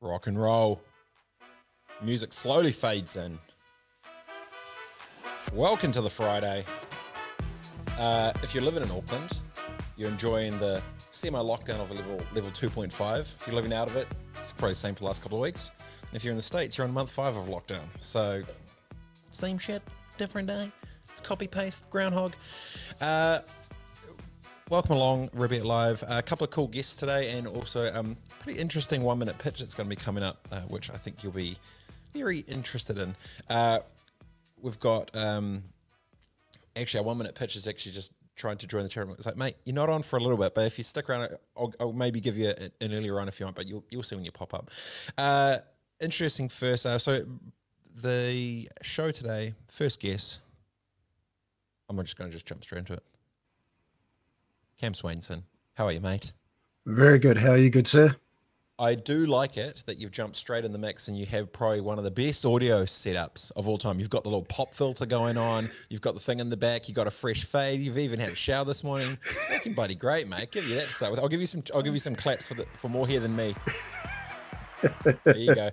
[0.00, 0.80] rock and roll.
[2.02, 3.38] Music slowly fades in.
[5.52, 6.64] Welcome to the Friday.
[7.98, 9.40] Uh, if you're living in Auckland,
[9.96, 10.80] you're enjoying the
[11.10, 13.20] semi-lockdown of level level 2.5.
[13.20, 14.06] If you're living out of it,
[14.40, 15.72] it's probably the same for the last couple of weeks.
[16.02, 17.84] And if you're in the States, you're on month five of lockdown.
[17.98, 18.42] So,
[19.30, 19.82] same shit,
[20.16, 20.70] different day.
[21.10, 22.34] It's copy paste, groundhog.
[23.00, 23.40] Uh,
[24.70, 26.04] welcome along, Rebet Live.
[26.08, 29.74] a couple of cool guests today, and also um, pretty interesting one minute pitch that's
[29.74, 31.56] going to be coming up, uh, which I think you'll be
[32.12, 33.14] very interested in.
[33.48, 33.78] Uh,
[34.60, 35.62] we've got um,
[36.76, 39.18] actually our one minute pitch is actually just trying to join the tournament.
[39.18, 41.28] It's like, mate, you're not on for a little bit, but if you stick around,
[41.56, 44.02] I'll, I'll maybe give you a, an earlier run if you want, but you'll, you'll
[44.02, 44.70] see when you pop up.
[45.16, 45.58] Uh,
[46.00, 46.84] interesting first.
[46.84, 47.24] Uh, so
[48.02, 50.38] the show today, first guess.
[51.88, 53.02] I'm just going to just jump straight into it.
[54.78, 55.42] Cam Swainson,
[55.74, 56.32] how are you, mate?
[56.86, 57.38] Very good.
[57.38, 58.14] How are you, good sir?
[58.78, 61.80] I do like it that you've jumped straight in the mix and you have probably
[61.80, 63.98] one of the best audio setups of all time.
[63.98, 65.68] You've got the little pop filter going on.
[65.88, 66.86] You've got the thing in the back.
[66.86, 67.80] You've got a fresh fade.
[67.80, 69.18] You've even had a shower this morning.
[69.52, 70.52] Looking bloody great, mate.
[70.52, 71.18] Give you that to start with.
[71.18, 71.64] I'll give you some.
[71.74, 73.56] I'll give you some claps for the, for more here than me.
[75.24, 75.70] There you go.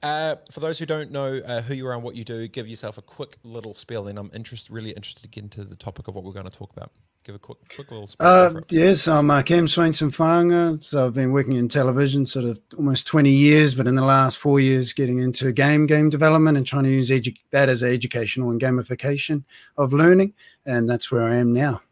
[0.00, 2.68] Uh, for those who don't know uh, who you are and what you do, give
[2.68, 4.04] yourself a quick little spiel.
[4.04, 6.56] Then I'm interested, really interested to get into the topic of what we're going to
[6.56, 6.92] talk about.
[7.28, 8.08] Give a quick, quick little.
[8.20, 10.82] Uh, yes, I'm uh, Cam Swainson Whanga.
[10.82, 14.38] So I've been working in television sort of almost 20 years, but in the last
[14.38, 17.10] four years, getting into game game development and trying to use
[17.50, 19.44] that as educational and gamification
[19.76, 20.32] of learning,
[20.64, 21.82] and that's where I am now.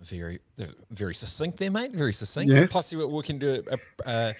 [0.00, 0.38] Very,
[0.90, 1.92] very succinct there, mate.
[1.92, 2.50] Very succinct.
[2.50, 2.66] Yeah.
[2.66, 4.34] Plus, we can do a, a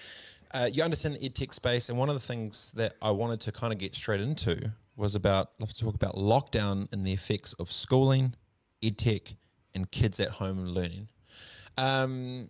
[0.55, 3.51] uh, you understand the edtech space, and one of the things that I wanted to
[3.51, 7.71] kind of get straight into was about let's talk about lockdown and the effects of
[7.71, 8.33] schooling,
[8.81, 9.35] edtech,
[9.73, 11.07] and kids at home learning.
[11.77, 12.49] Um,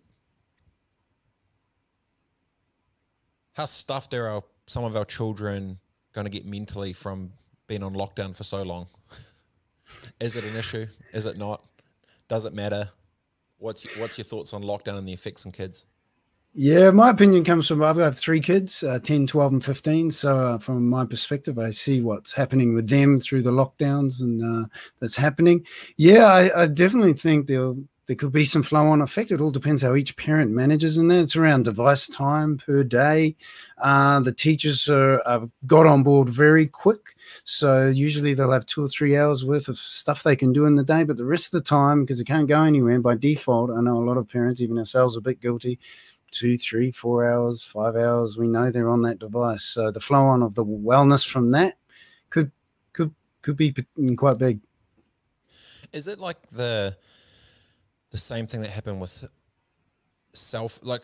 [3.54, 5.80] how stuffed are our, some of our children
[6.14, 7.32] going to get mentally from
[7.68, 8.88] being on lockdown for so long?
[10.20, 10.88] Is it an issue?
[11.14, 11.64] Is it not?
[12.28, 12.90] Does it matter?
[13.58, 15.86] What's what's your thoughts on lockdown and the effects on kids?
[16.54, 20.12] Yeah, my opinion comes from I've got three kids, uh, 10, 12, and 15.
[20.12, 24.44] So, uh, from my perspective, I see what's happening with them through the lockdowns and
[24.44, 24.68] uh,
[25.00, 25.66] that's happening.
[25.96, 27.74] Yeah, I, I definitely think there
[28.08, 29.32] there could be some flow on effect.
[29.32, 31.22] It all depends how each parent manages in there.
[31.22, 33.38] It's around device time per day.
[33.78, 37.16] Uh, the teachers are, have got on board very quick.
[37.46, 40.76] So, usually they'll have two or three hours worth of stuff they can do in
[40.76, 43.72] the day, but the rest of the time, because they can't go anywhere by default,
[43.72, 45.80] I know a lot of parents, even ourselves, are a bit guilty
[46.32, 48.38] two, three, four hours, five hours.
[48.38, 49.64] We know they're on that device.
[49.64, 51.76] So the flow on of the wellness from that
[52.30, 52.52] could
[52.94, 54.60] could could be mm, quite big.
[55.94, 56.98] Is it like the
[58.12, 59.28] the same thing that happened with
[60.34, 61.04] self like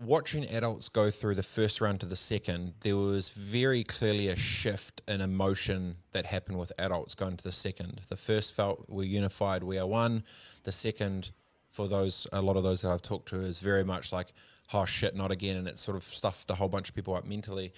[0.00, 4.36] watching adults go through the first round to the second, there was very clearly a
[4.36, 8.00] shift in emotion that happened with adults going to the second.
[8.08, 10.24] The first felt we're unified, we are one.
[10.64, 11.30] The second
[11.76, 14.32] for those a lot of those that I've talked to is very much like
[14.72, 17.26] oh shit not again and it sort of stuffed a whole bunch of people up
[17.26, 17.74] mentally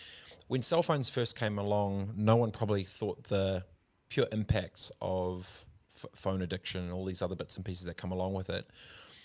[0.47, 3.65] when cell phones first came along no one probably thought the
[4.09, 5.67] pure impacts of
[6.15, 8.71] phone addiction and all these other bits and pieces that come along with it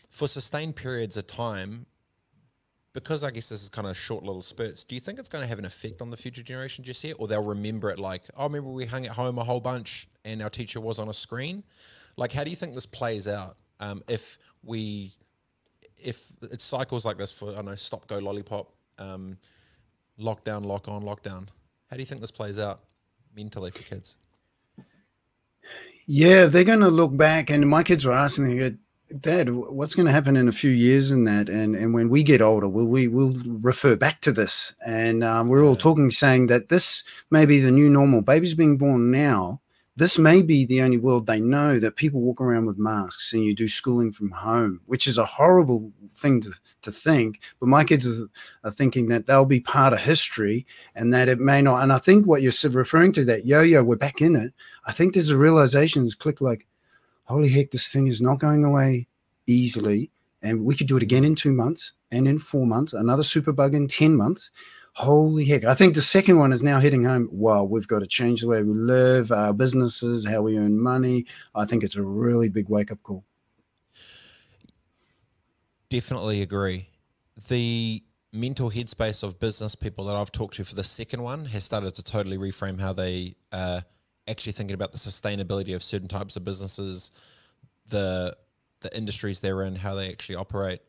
[0.10, 1.86] for sustained periods of time
[2.94, 5.42] because I guess this is kind of short little spurts, do you think it's going
[5.42, 7.16] to have an effect on the future generation just yet?
[7.18, 10.44] Or they'll remember it like, oh, remember we hung at home a whole bunch and
[10.44, 11.64] our teacher was on a screen?
[12.18, 15.12] Like, how do you think this plays out um, if we
[16.02, 19.38] if it cycles like this for I don't know stop go lollipop, um,
[20.20, 21.48] lockdown, lock on, lockdown.
[21.90, 22.82] How do you think this plays out
[23.36, 24.18] mentally for kids?
[26.06, 28.72] Yeah, they're going to look back, and my kids are asking, go,
[29.22, 31.48] Dad, what's going to happen in a few years in that?
[31.48, 34.74] And and when we get older, will we will refer back to this?
[34.86, 38.22] And um, we're all talking, saying that this may be the new normal.
[38.22, 39.62] Babies being born now
[39.96, 43.46] this may be the only world they know that people walk around with masks and
[43.46, 47.42] you do schooling from home, which is a horrible thing to, to think.
[47.60, 48.26] But my kids are,
[48.64, 51.84] are thinking that they'll be part of history and that it may not.
[51.84, 54.52] And I think what you're referring to, that yo yo, we're back in it.
[54.88, 56.66] I think there's a realization, it's click like,
[57.26, 59.08] holy heck, this thing is not going away
[59.46, 60.10] easily.
[60.42, 63.52] And we could do it again in two months and in four months, another super
[63.52, 64.52] bug in 10 months
[64.94, 65.64] holy heck.
[65.66, 67.28] I think the second one is now hitting home.
[67.32, 71.26] Wow, we've got to change the way we live, our businesses, how we earn money.
[71.56, 73.24] I think it's a really big wake up call.
[75.90, 76.90] Definitely agree.
[77.48, 81.64] The mental headspace of business people that I've talked to for the second one has
[81.64, 83.82] started to totally reframe how they uh,
[84.28, 87.12] actually thinking about the sustainability of certain types of businesses,
[87.88, 88.36] the
[88.82, 90.82] the industries they're in, how they actually operate.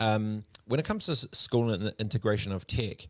[0.00, 3.06] Um, when it comes to school and the integration of tech,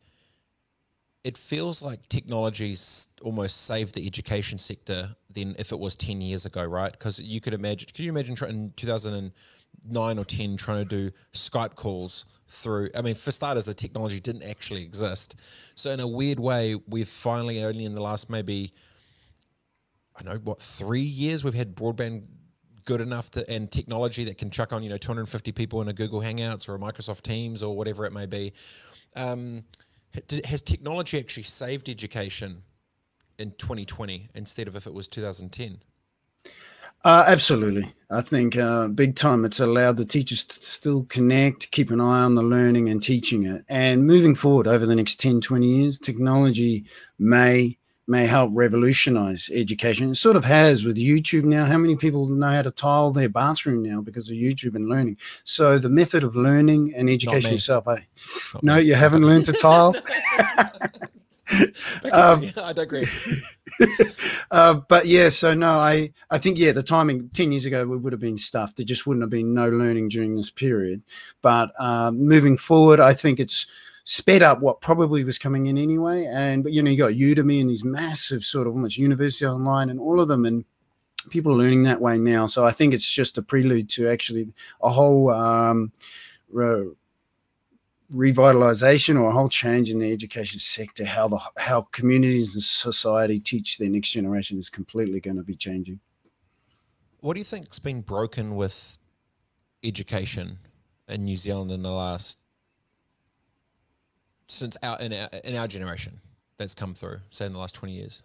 [1.25, 6.44] it feels like technology's almost saved the education sector than if it was 10 years
[6.44, 6.93] ago, right?
[6.93, 11.76] Because you could imagine, could you imagine in 2009 or 10 trying to do Skype
[11.76, 12.91] calls through?
[12.94, 15.37] I mean, for starters, the technology didn't actually exist.
[15.75, 18.75] So, in a weird way, we've finally only in the last maybe,
[20.15, 22.25] I know, what, three years, we've had broadband
[22.85, 25.94] good enough to, and technology that can chuck on, you know, 250 people in a
[25.94, 28.53] Google Hangouts or a Microsoft Teams or whatever it may be.
[29.17, 29.65] Um,
[30.44, 32.62] has technology actually saved education
[33.38, 35.78] in 2020 instead of if it was 2010?
[37.05, 37.93] Uh, absolutely.
[38.11, 42.22] I think uh, big time it's allowed the teachers to still connect, keep an eye
[42.22, 43.62] on the learning and teaching it.
[43.69, 46.84] And moving forward over the next 10, 20 years, technology
[47.19, 50.10] may may help revolutionize education.
[50.10, 51.64] It sort of has with YouTube now.
[51.64, 55.16] How many people know how to tile their bathroom now because of YouTube and learning?
[55.44, 58.00] So the method of learning and education itself, eh?
[58.62, 58.82] no, me.
[58.82, 59.94] you haven't learned to tile.
[62.12, 63.28] um, I digress.
[64.50, 67.96] uh, but yeah, so no, I I think yeah, the timing ten years ago we
[67.96, 68.76] would have been stuffed.
[68.76, 71.02] There just wouldn't have been no learning during this period.
[71.42, 73.66] But uh, moving forward, I think it's
[74.04, 76.26] sped up what probably was coming in anyway.
[76.26, 79.90] And but you know, you got Udemy and these massive sort of almost university online
[79.90, 80.64] and all of them and
[81.30, 82.46] people are learning that way now.
[82.46, 84.52] So I think it's just a prelude to actually
[84.82, 85.90] a whole um,
[86.50, 86.92] re-
[88.12, 91.04] revitalization or a whole change in the education sector.
[91.04, 95.56] How the how communities and society teach their next generation is completely going to be
[95.56, 96.00] changing.
[97.20, 98.98] What do you think's been broken with
[99.82, 100.58] education
[101.08, 102.36] in New Zealand in the last
[104.49, 106.20] since our in our, in our generation
[106.58, 108.23] that's come through, say in the last twenty years?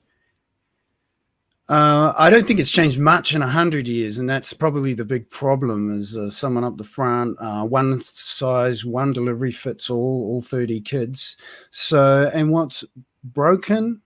[1.70, 5.06] Uh, I don't think it's changed much in a hundred years, and that's probably the
[5.06, 5.96] big problem.
[5.96, 10.82] Is uh, someone up the front, uh, one size, one delivery fits all, all thirty
[10.82, 11.38] kids.
[11.70, 12.84] So, and what's
[13.24, 14.02] broken?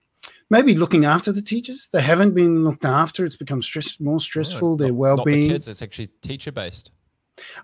[0.50, 1.88] Maybe looking after the teachers.
[1.88, 3.24] They haven't been looked after.
[3.24, 4.76] It's become stress more stressful.
[4.76, 5.48] No, their well being.
[5.48, 5.68] The kids.
[5.68, 6.90] It's actually teacher based.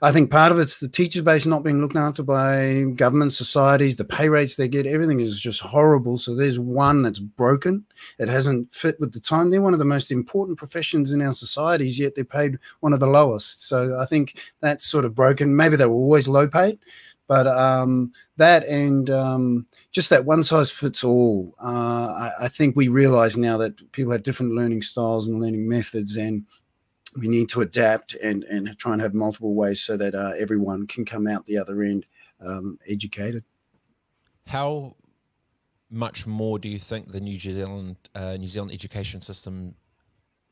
[0.02, 3.96] I think part of it's the teacher base not being looked after by government societies,
[3.96, 6.18] the pay rates they get, everything is just horrible.
[6.18, 7.84] So there's one that's broken.
[8.18, 9.50] It hasn't fit with the time.
[9.50, 13.00] They're one of the most important professions in our societies, yet they're paid one of
[13.00, 13.66] the lowest.
[13.68, 15.54] So I think that's sort of broken.
[15.56, 16.78] Maybe they were always low paid,
[17.26, 21.54] but um, that and um, just that one size fits all.
[21.62, 25.68] Uh, I, I think we realize now that people have different learning styles and learning
[25.68, 26.44] methods, and
[27.16, 30.86] we need to adapt and, and try and have multiple ways so that uh, everyone
[30.86, 32.06] can come out the other end
[32.40, 33.44] um, educated.
[34.46, 34.96] How
[35.90, 39.74] much more do you think the New Zealand uh, New Zealand education system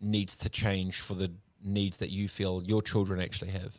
[0.01, 1.33] needs to change for the
[1.63, 3.77] needs that you feel your children actually have?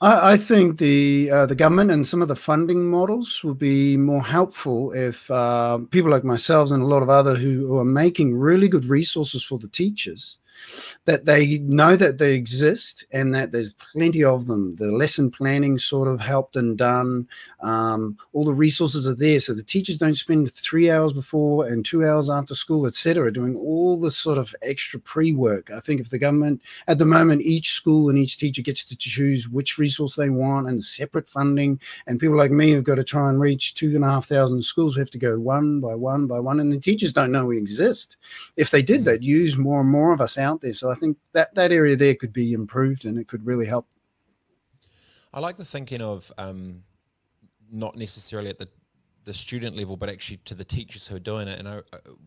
[0.00, 3.96] I, I think the uh, the government and some of the funding models would be
[3.96, 7.84] more helpful if uh, people like myself and a lot of other who, who are
[7.84, 10.38] making really good resources for the teachers
[11.06, 14.76] that they know that they exist and that there's plenty of them.
[14.76, 17.28] The lesson planning sort of helped and done.
[17.60, 21.84] Um, all the resources are there, so the teachers don't spend three hours before and
[21.84, 25.70] two hours after school, etc., doing all the sort of extra pre-work.
[25.70, 28.96] I think if the government, at the moment, each school and each teacher gets to
[28.96, 33.04] choose which resource they want and separate funding, and people like me have got to
[33.04, 34.96] try and reach two and a half thousand schools.
[34.96, 37.58] We have to go one by one by one, and the teachers don't know we
[37.58, 38.16] exist.
[38.56, 39.04] If they did, mm.
[39.04, 40.72] they'd use more and more of us out there.
[40.72, 43.86] So I think that that area there could be improved, and it could really help.
[45.32, 46.82] I like the thinking of um,
[47.70, 48.68] not necessarily at the
[49.24, 51.58] the student level, but actually to the teachers who are doing it.
[51.58, 51.80] And I,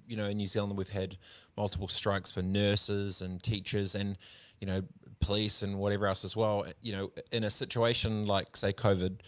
[0.05, 1.17] you know, in New Zealand, we've had
[1.55, 4.17] multiple strikes for nurses and teachers, and
[4.59, 4.83] you know,
[5.21, 6.65] police and whatever else as well.
[6.81, 9.19] You know, in a situation like say COVID,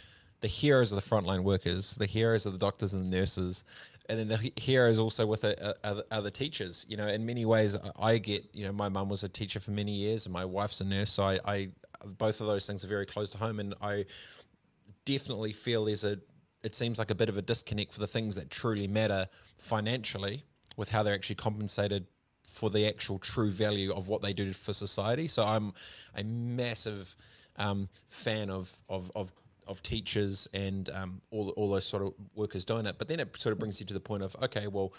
[0.42, 3.64] the heroes are the frontline workers, the heroes are the doctors and the nurses,
[4.10, 6.86] and then the heroes also with the, other, teachers.
[6.90, 8.50] You know, in many ways, I get.
[8.54, 11.12] You know, my mum was a teacher for many years, and my wife's a nurse.
[11.12, 11.70] So I, I,
[12.18, 14.06] both of those things are very close to home, and I
[15.06, 16.20] definitely feel there's a.
[16.64, 19.28] It seems like a bit of a disconnect for the things that truly matter
[19.58, 20.44] financially,
[20.78, 22.06] with how they're actually compensated
[22.48, 25.28] for the actual true value of what they do for society.
[25.28, 25.74] So I'm
[26.16, 27.16] a massive
[27.58, 29.32] um, fan of, of of
[29.68, 32.96] of teachers and um, all all those sort of workers doing it.
[32.98, 34.94] But then it sort of brings you to the point of okay, well,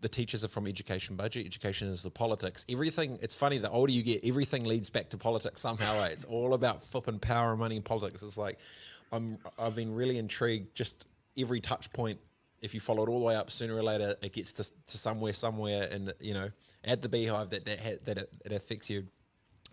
[0.00, 1.46] the teachers are from education budget.
[1.46, 2.66] Education is the politics.
[2.68, 3.18] Everything.
[3.22, 3.58] It's funny.
[3.58, 5.98] The older you get, everything leads back to politics somehow.
[5.98, 6.12] Right?
[6.12, 8.22] It's all about flipping power and money and politics.
[8.22, 8.58] It's like
[9.12, 9.38] I'm.
[9.58, 10.74] I've been really intrigued.
[10.74, 11.06] Just
[11.38, 12.18] every touch point.
[12.60, 14.98] If you follow it all the way up, sooner or later it gets to, to
[14.98, 16.50] somewhere, somewhere, and you know,
[16.84, 19.06] at the beehive that that that it, it affects you.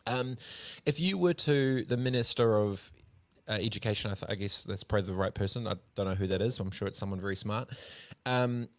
[0.08, 0.38] Um,
[0.86, 2.92] if you were to the minister of
[3.48, 5.68] uh, education, I, th- I, guess that's probably the right person.
[5.68, 6.60] I don't know who that is.
[6.60, 7.70] I'm sure it's someone very smart.
[8.26, 8.70] Um,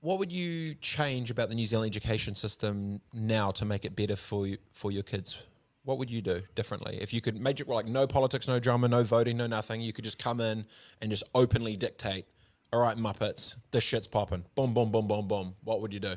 [0.00, 4.16] what would you change about the New Zealand education system now to make it better
[4.16, 5.42] for you, for your kids?
[5.84, 9.02] What would you do differently if you could it like no politics, no drama, no
[9.02, 9.80] voting, no nothing?
[9.80, 10.66] You could just come in
[11.00, 12.26] and just openly dictate.
[12.72, 14.44] All right, Muppets, this shit's popping.
[14.54, 15.54] Boom, boom, boom, boom, boom.
[15.62, 16.14] What would you do?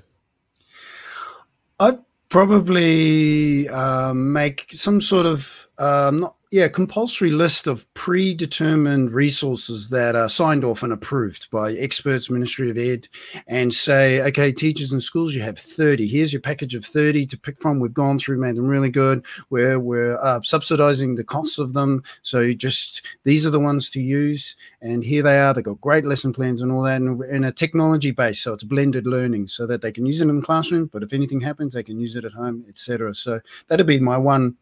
[1.79, 9.89] I'd probably uh, make some sort of um, not yeah, compulsory list of predetermined resources
[9.89, 13.08] that are signed off and approved by experts, Ministry of Ed,
[13.48, 16.08] and say, okay, teachers and schools, you have 30.
[16.08, 17.79] Here's your package of 30 to pick from.
[17.79, 19.24] We've gone through, made them really good.
[19.51, 22.01] We're, we're uh, subsidizing the costs of them.
[22.24, 24.56] So just these are the ones to use.
[24.82, 25.53] And here they are.
[25.53, 28.41] They've got great lesson plans and all that, and in a technology base.
[28.41, 31.13] So it's blended learning so that they can use it in the classroom, but if
[31.13, 33.13] anything happens, they can use it at home, etc.
[33.13, 34.58] So that'd be my one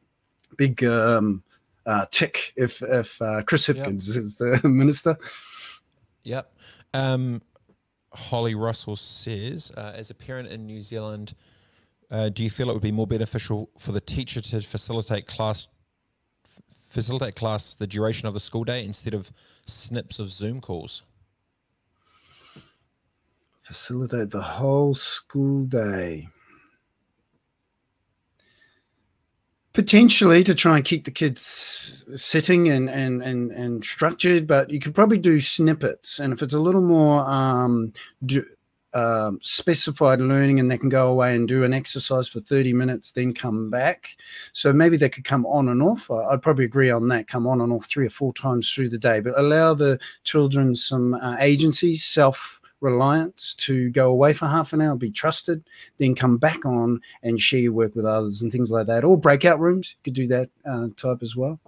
[0.58, 1.44] big um,
[1.88, 4.18] uh, tick if if uh, Chris Hipkins yep.
[4.18, 5.18] is the minister.
[6.24, 6.54] Yep.
[6.94, 7.42] Um,
[8.14, 11.34] Holly Russell says, uh, as a parent in New Zealand,
[12.12, 15.68] uh, do you feel it would be more beneficial for the teacher to facilitate class
[16.90, 19.32] facilitate class the duration of the school day instead of
[19.66, 21.04] snips of Zoom calls?
[23.62, 26.30] Facilitate the whole school day.
[29.78, 34.80] Potentially to try and keep the kids sitting and and and, and structured but you
[34.80, 36.18] could probably do snippets.
[36.18, 37.94] And if it's a little more um,
[38.26, 38.44] do,
[38.96, 43.12] um, specified learning and they can go away and do an exercise for 30 minutes
[43.12, 44.18] then come back.
[44.52, 46.10] So maybe they could come on and off.
[46.10, 48.98] I'd probably agree on that come on and off three or four times through the
[48.98, 54.74] day but allow the children some uh, agency self reliance to go away for half
[54.74, 55.64] an hour, be trusted,
[55.98, 59.04] then come back on and share your work with others and things like that.
[59.04, 61.60] Or breakout rooms, you could do that uh, type as well.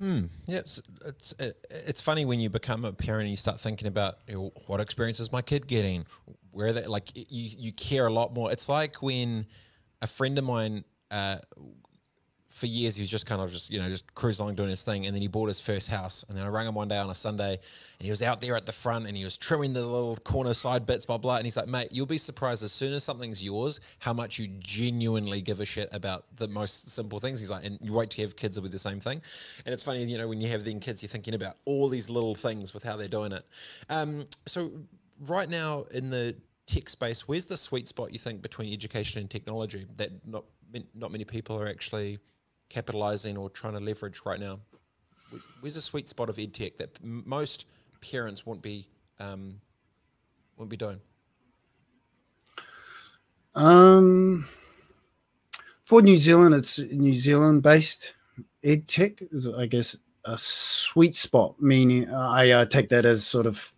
[0.00, 0.24] Hmm.
[0.46, 1.34] Yeah, it's, it's
[1.70, 4.80] it's funny when you become a parent and you start thinking about you know, what
[4.80, 6.04] experience is my kid getting,
[6.50, 7.24] where they like you
[7.58, 8.50] you care a lot more.
[8.50, 9.46] It's like when
[10.02, 11.38] a friend of mine uh,
[12.54, 14.84] for years he was just kind of just you know just cruise along doing his
[14.84, 15.06] thing.
[15.06, 16.24] And then he bought his first house.
[16.28, 18.54] And then i rang him one day on a sunday and he was out there
[18.54, 21.36] at the front and he was trimming the little corner side bits blah blah.
[21.36, 22.62] And he's like mate you'll be surprised.
[22.62, 26.90] As soon as something's yours how much you genuinely give a shit about the most
[26.90, 27.40] simple things.
[27.40, 29.20] He's like and you wait to have kids will be the same thing.
[29.66, 32.08] And it's funny you know when you have then kids you're thinking about all these
[32.08, 33.44] little things with how they're doing it.
[33.90, 34.70] Um, so
[35.26, 39.28] right now in the tech space where's the sweet spot you think between education and
[39.28, 40.44] technology that not
[40.94, 42.18] not many people are actually
[42.74, 44.58] capitalizing or trying to leverage right now?
[45.60, 47.66] Where's the sweet spot of edtech that most
[48.00, 48.88] parents won't be
[49.20, 49.60] um,
[50.56, 51.00] won't be doing?
[53.54, 54.46] Um,
[55.84, 58.14] for New Zealand, it's New Zealand based
[58.64, 61.54] edtech is, I guess, a sweet spot.
[61.60, 63.72] Meaning, I uh, take that as sort of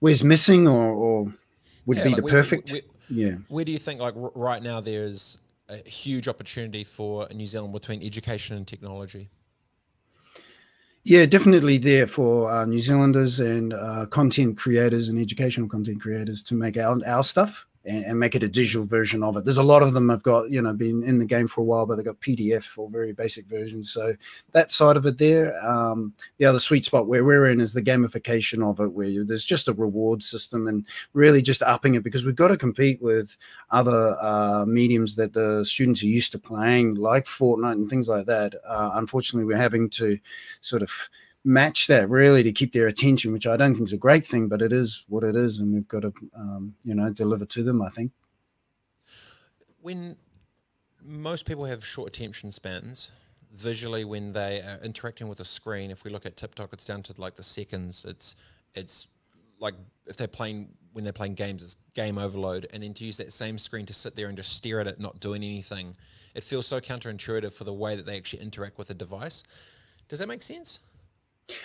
[0.00, 1.34] where's missing or, or
[1.84, 2.72] would yeah, be like the where, perfect.
[2.72, 2.80] Where,
[3.10, 3.34] yeah.
[3.48, 7.72] Where do you think, like r- right now, there's a huge opportunity for New Zealand
[7.72, 9.30] between education and technology.
[11.04, 16.42] Yeah, definitely there for uh, New Zealanders and uh, content creators and educational content creators
[16.44, 19.44] to make our, our stuff and, and, make it a digital version of it.
[19.44, 21.64] There's a lot of them have got, you know, been in the game for a
[21.64, 23.92] while, but they've got PDF or very basic versions.
[23.92, 24.14] So
[24.52, 25.56] that side of it there.
[25.66, 29.44] Um, the other sweet spot where we're in is the gamification of it, where there's
[29.44, 33.36] just a reward system and really just upping it because we've got to compete with
[33.70, 38.26] other uh, mediums that the students are used to playing, like Fortnite and things like
[38.26, 38.54] that.
[38.66, 40.18] Uh, unfortunately, we're having to
[40.60, 41.08] sort of
[41.46, 44.48] match that really to keep their attention, which I don't think is a great thing,
[44.48, 47.62] but it is what it is, and we've got to, um, you know, deliver to
[47.62, 47.80] them.
[47.80, 48.12] I think.
[49.80, 50.16] When
[51.02, 53.12] most people have short attention spans,
[53.54, 57.02] visually when they are interacting with a screen, if we look at TikTok, it's down
[57.04, 58.04] to like the seconds.
[58.06, 58.34] It's
[58.74, 59.06] it's
[59.60, 59.74] like
[60.06, 63.32] if they're playing when they're playing games, it's game overload, and then to use that
[63.32, 65.94] same screen to sit there and just stare at it, not doing anything,
[66.34, 69.42] it feels so counterintuitive for the way that they actually interact with the device.
[70.08, 70.80] Does that make sense?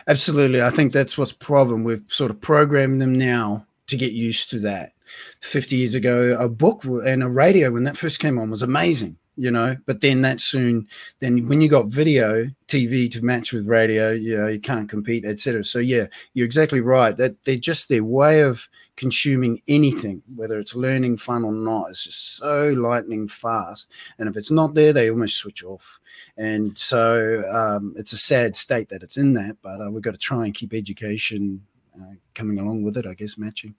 [0.08, 0.62] Absolutely.
[0.62, 1.84] I think that's what's problem.
[1.84, 4.94] We've sort of programmed them now to get used to that.
[5.42, 9.18] 50 years ago, a book and a radio, when that first came on, was amazing,
[9.36, 9.76] you know.
[9.86, 10.88] But then that soon,
[11.20, 15.26] then when you got video, TV to match with radio, you know, you can't compete,
[15.26, 15.64] etc.
[15.64, 17.18] So, yeah, you're exactly right.
[17.18, 18.70] That they're just their way of
[19.02, 21.90] consuming anything, whether it's learning fun or not.
[21.90, 23.90] It's just so lightning fast.
[24.20, 26.00] And if it's not there, they almost switch off.
[26.38, 30.14] And so um, it's a sad state that it's in that, but uh, we've got
[30.14, 31.66] to try and keep education
[32.00, 33.74] uh, coming along with it, I guess, matching.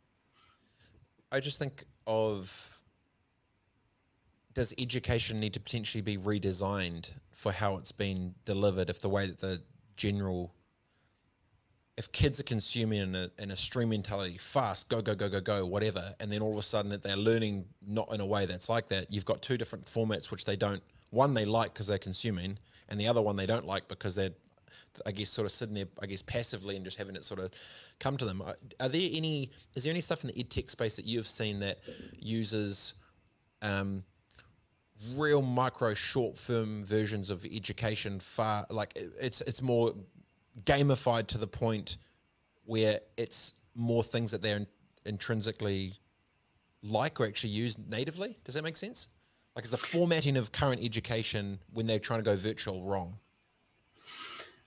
[1.31, 2.81] I just think of
[4.55, 9.29] does education need to potentially be redesigned for how it's been delivered if the way
[9.29, 9.62] that the
[9.97, 10.52] general
[11.99, 15.41] if kids are consuming in a, in a stream mentality fast go go go go
[15.41, 18.69] go whatever and then all of a sudden they're learning not in a way that's
[18.69, 21.99] like that you've got two different formats which they don't one they like because they're
[21.99, 22.59] consuming
[22.89, 24.33] and the other one they don't like because they're
[25.07, 27.51] I guess sort of sitting there, I guess passively and just having it sort of
[27.99, 28.43] come to them.
[28.43, 29.51] Are, are there any?
[29.75, 31.79] Is there any stuff in the ed tech space that you've seen that
[32.19, 32.95] uses
[33.63, 34.05] um,
[35.17, 38.21] real micro short firm versions of education?
[38.21, 39.95] Far like it's it's more
[40.64, 41.97] gamified to the point
[42.64, 44.66] where it's more things that they're in,
[45.04, 45.94] intrinsically
[46.82, 48.38] like or actually use natively.
[48.44, 49.09] Does that make sense?
[49.54, 53.18] Like, is the formatting of current education when they're trying to go virtual wrong?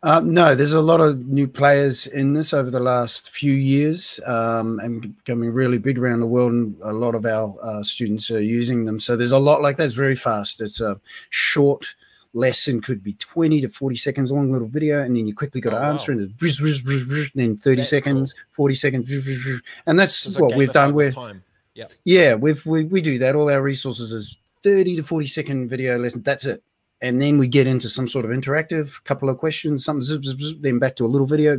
[0.04, 4.20] Uh, no, there's a lot of new players in this over the last few years
[4.28, 6.52] um, and becoming really big around the world.
[6.52, 9.00] And a lot of our uh, students are using them.
[9.00, 9.86] So there's a lot like that.
[9.86, 10.62] It's very fast.
[10.62, 11.02] It's a
[11.32, 11.96] short
[12.36, 15.02] lesson, could be 20 to 40 seconds long little video.
[15.02, 16.20] And then you quickly got oh, to answer wow.
[16.20, 18.44] and then 30 that's seconds, cool.
[18.52, 19.62] 40 seconds.
[19.88, 20.94] And that's so what we've done.
[20.94, 21.44] We're, time.
[21.74, 21.86] Yeah.
[22.04, 23.36] Yeah, we've, we, we do that.
[23.36, 26.22] All our resources is 30 to 40 second video lesson.
[26.22, 26.62] That's it
[27.02, 30.40] and then we get into some sort of interactive couple of questions something zip, zip,
[30.40, 31.58] zip, then back to a little video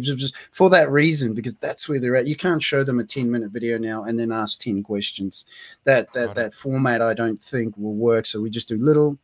[0.51, 3.51] for that reason because that's where they're at you can't show them a 10 minute
[3.51, 5.47] video now and then ask 10 questions
[5.85, 9.19] that that that format i don't think will work so we just do little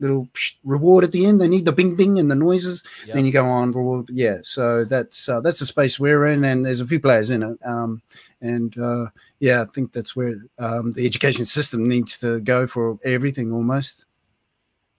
[0.00, 0.28] little
[0.64, 3.14] reward at the end they need the bing bing and the noises yep.
[3.14, 6.64] then you go on reward yeah so that's uh, that's the space we're in and
[6.64, 8.02] there's a few players in it um,
[8.40, 9.06] and uh,
[9.38, 14.06] yeah i think that's where um, the education system needs to go for everything almost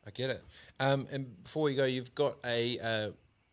[0.05, 0.43] i get it
[0.81, 3.11] um, and before we go, you've got a uh,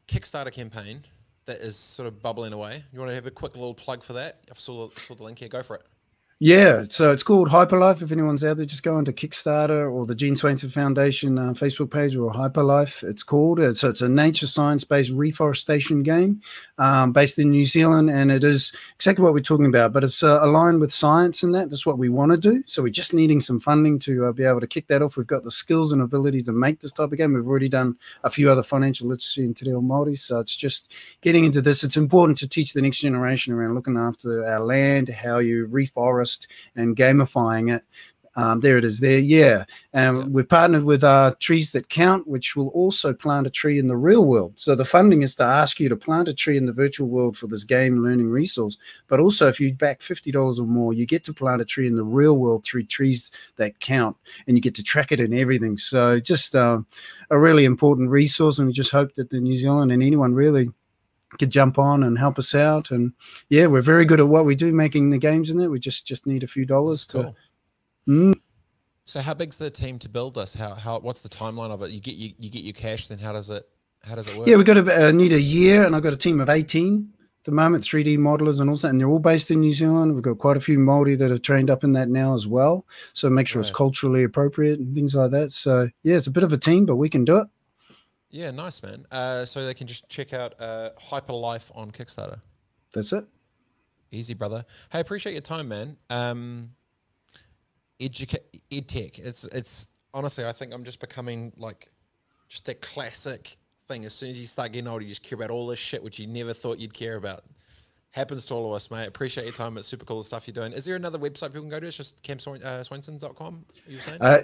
[0.08, 1.04] Kickstarter campaign
[1.44, 2.82] that is sort of bubbling away.
[2.90, 4.38] You want to have a quick little plug for that?
[4.50, 5.48] I saw, saw the link here.
[5.48, 5.82] Go for it.
[6.40, 8.00] Yeah, so it's called Hyperlife.
[8.00, 11.90] If anyone's out there, just go onto Kickstarter or the Gene Swainson Foundation uh, Facebook
[11.90, 13.02] page or Hyperlife.
[13.02, 13.58] It's called.
[13.58, 16.40] Uh, so it's a nature science based reforestation game
[16.78, 19.92] um, based in New Zealand, and it is exactly what we're talking about.
[19.92, 21.70] But it's uh, aligned with science and that.
[21.70, 22.62] That's what we want to do.
[22.66, 25.16] So we're just needing some funding to uh, be able to kick that off.
[25.16, 27.34] We've got the skills and ability to make this type of game.
[27.34, 30.16] We've already done a few other financial literacy in Te Reo Māori.
[30.16, 31.82] So it's just getting into this.
[31.82, 36.27] It's important to teach the next generation around looking after our land, how you reforest
[36.76, 37.82] and gamifying it.
[38.38, 39.18] Um, there it is there.
[39.18, 39.64] Yeah.
[39.92, 40.24] And yeah.
[40.26, 43.96] we've partnered with uh, Trees That Count, which will also plant a tree in the
[43.96, 44.52] real world.
[44.54, 47.36] So the funding is to ask you to plant a tree in the virtual world
[47.36, 48.78] for this game learning resource.
[49.08, 51.96] But also, if you back $50 or more, you get to plant a tree in
[51.96, 55.76] the real world through Trees That Count and you get to track it and everything.
[55.76, 56.78] So just uh,
[57.30, 58.58] a really important resource.
[58.58, 60.70] And we just hope that the New Zealand and anyone really
[61.38, 62.90] could jump on and help us out.
[62.90, 63.12] And
[63.48, 65.70] yeah, we're very good at what we do, making the games in there.
[65.70, 67.22] We just just need a few dollars to.
[67.22, 67.36] Cool.
[68.08, 68.40] Mm.
[69.04, 70.54] So how big's the team to build this?
[70.54, 71.90] How how what's the timeline of it?
[71.90, 73.64] You get you, you get your cash, then how does it
[74.02, 74.46] how does it work?
[74.46, 77.12] Yeah, we've got to uh, need a year, and I've got a team of eighteen
[77.40, 80.12] at the moment, 3D modelers and all that, and they're all based in New Zealand.
[80.12, 82.84] We've got quite a few Māori that are trained up in that now as well.
[83.12, 83.68] So make sure right.
[83.68, 85.52] it's culturally appropriate and things like that.
[85.52, 87.48] So yeah, it's a bit of a team, but we can do it.
[88.30, 89.06] Yeah, nice man.
[89.10, 92.40] Uh, so they can just check out uh, Hyperlife on Kickstarter.
[92.92, 93.24] That's it.
[94.10, 94.64] Easy, brother.
[94.90, 95.96] Hey, appreciate your time, man.
[96.10, 96.70] Um,
[98.00, 99.18] educa- EdTech.
[99.18, 101.90] It's it's honestly, I think I'm just becoming like
[102.48, 104.04] just that classic thing.
[104.04, 106.18] As soon as you start getting older, you just care about all this shit which
[106.18, 107.44] you never thought you'd care about.
[108.10, 109.06] Happens to all of us, mate.
[109.06, 109.76] Appreciate your time.
[109.76, 110.72] It's super cool the stuff you're doing.
[110.72, 111.86] Is there another website people can go to?
[111.86, 114.18] It's just camswainson.com, you were saying?
[114.20, 114.38] Uh,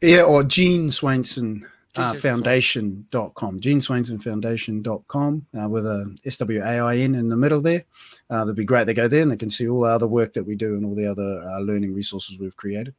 [0.00, 1.62] yeah, or Gene Swainson
[1.96, 7.36] uh, foundation.com, Gene Swainson Foundation.com uh, with a S W A I N in the
[7.36, 7.84] middle there.
[8.30, 8.86] Uh, that'd be great.
[8.86, 10.84] They go there and they can see all the other work that we do and
[10.84, 12.94] all the other uh, learning resources we've created.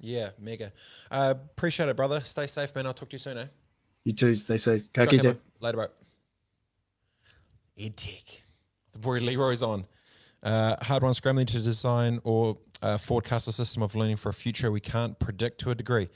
[0.00, 0.72] Yeah, mega.
[1.10, 2.20] Uh, appreciate it, brother.
[2.24, 2.86] Stay safe, man.
[2.86, 3.46] I'll talk to you soon, eh?
[4.04, 4.34] You too.
[4.34, 4.92] Stay safe.
[4.92, 5.86] Ka Later, bro.
[7.78, 8.42] EdTech.
[8.92, 9.86] The boy Leroy's on.
[10.42, 14.34] Uh, hard one scrambling to design or uh, forecast a system of learning for a
[14.34, 16.08] future we can't predict to a degree.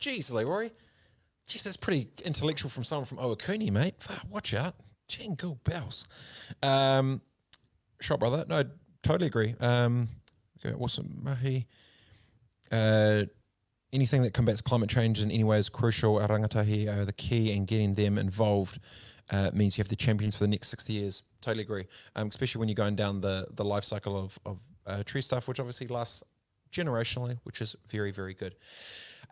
[0.00, 0.70] Jeez, Leroy.
[1.48, 3.94] Jeez, that's pretty intellectual from someone from Ohakune, mate.
[4.28, 4.74] Watch out.
[5.06, 6.04] Jingle bells.
[6.62, 7.20] Um,
[8.00, 8.44] shot brother.
[8.48, 8.64] No,
[9.02, 9.54] totally agree.
[9.60, 10.08] Um,
[10.78, 11.20] awesome.
[11.22, 11.66] Mahi.
[12.72, 13.22] Uh,
[13.92, 16.18] anything that combats climate change in any way is crucial.
[16.18, 18.80] Our rangatahi are the key, and getting them involved
[19.30, 21.22] uh, means you have the champions for the next 60 years.
[21.40, 21.86] Totally agree.
[22.16, 25.48] Um, especially when you're going down the, the life cycle of, of uh, tree stuff,
[25.48, 26.22] which obviously lasts
[26.72, 28.54] generationally, which is very, very good.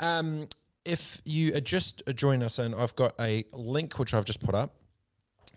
[0.01, 0.49] Um,
[0.85, 4.55] if you are just joining us and I've got a link which I've just put
[4.55, 4.75] up.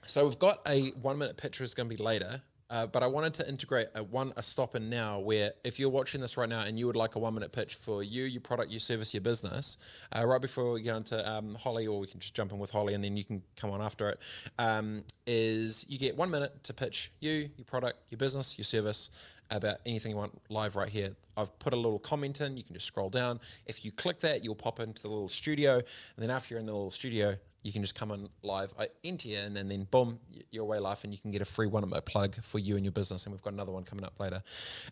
[0.06, 2.42] So we've got a one minute picture is going to be later.
[2.70, 5.90] Uh, but I wanted to integrate a one a stop in now where if you're
[5.90, 8.42] watching this right now and you would like a one minute pitch for you, your
[8.42, 9.78] product, your service, your business,
[10.12, 12.70] uh, right before we get into um, Holly, or we can just jump in with
[12.70, 14.20] Holly and then you can come on after it,
[14.60, 19.12] um, is you get one minute to pitch you, your product, your business, your service
[19.52, 21.16] about anything you want live right here.
[21.36, 22.58] I've put a little comment in.
[22.58, 23.40] You can just scroll down.
[23.66, 25.76] If you click that, you'll pop into the little studio.
[25.76, 25.86] And
[26.18, 28.74] then after you're in the little studio, you can just come in live.
[28.80, 30.20] I enter in, and then boom,
[30.52, 32.86] you're away live, and you can get a free one minute plug for you and
[32.86, 33.26] your business.
[33.26, 34.42] And we've got another one coming up later.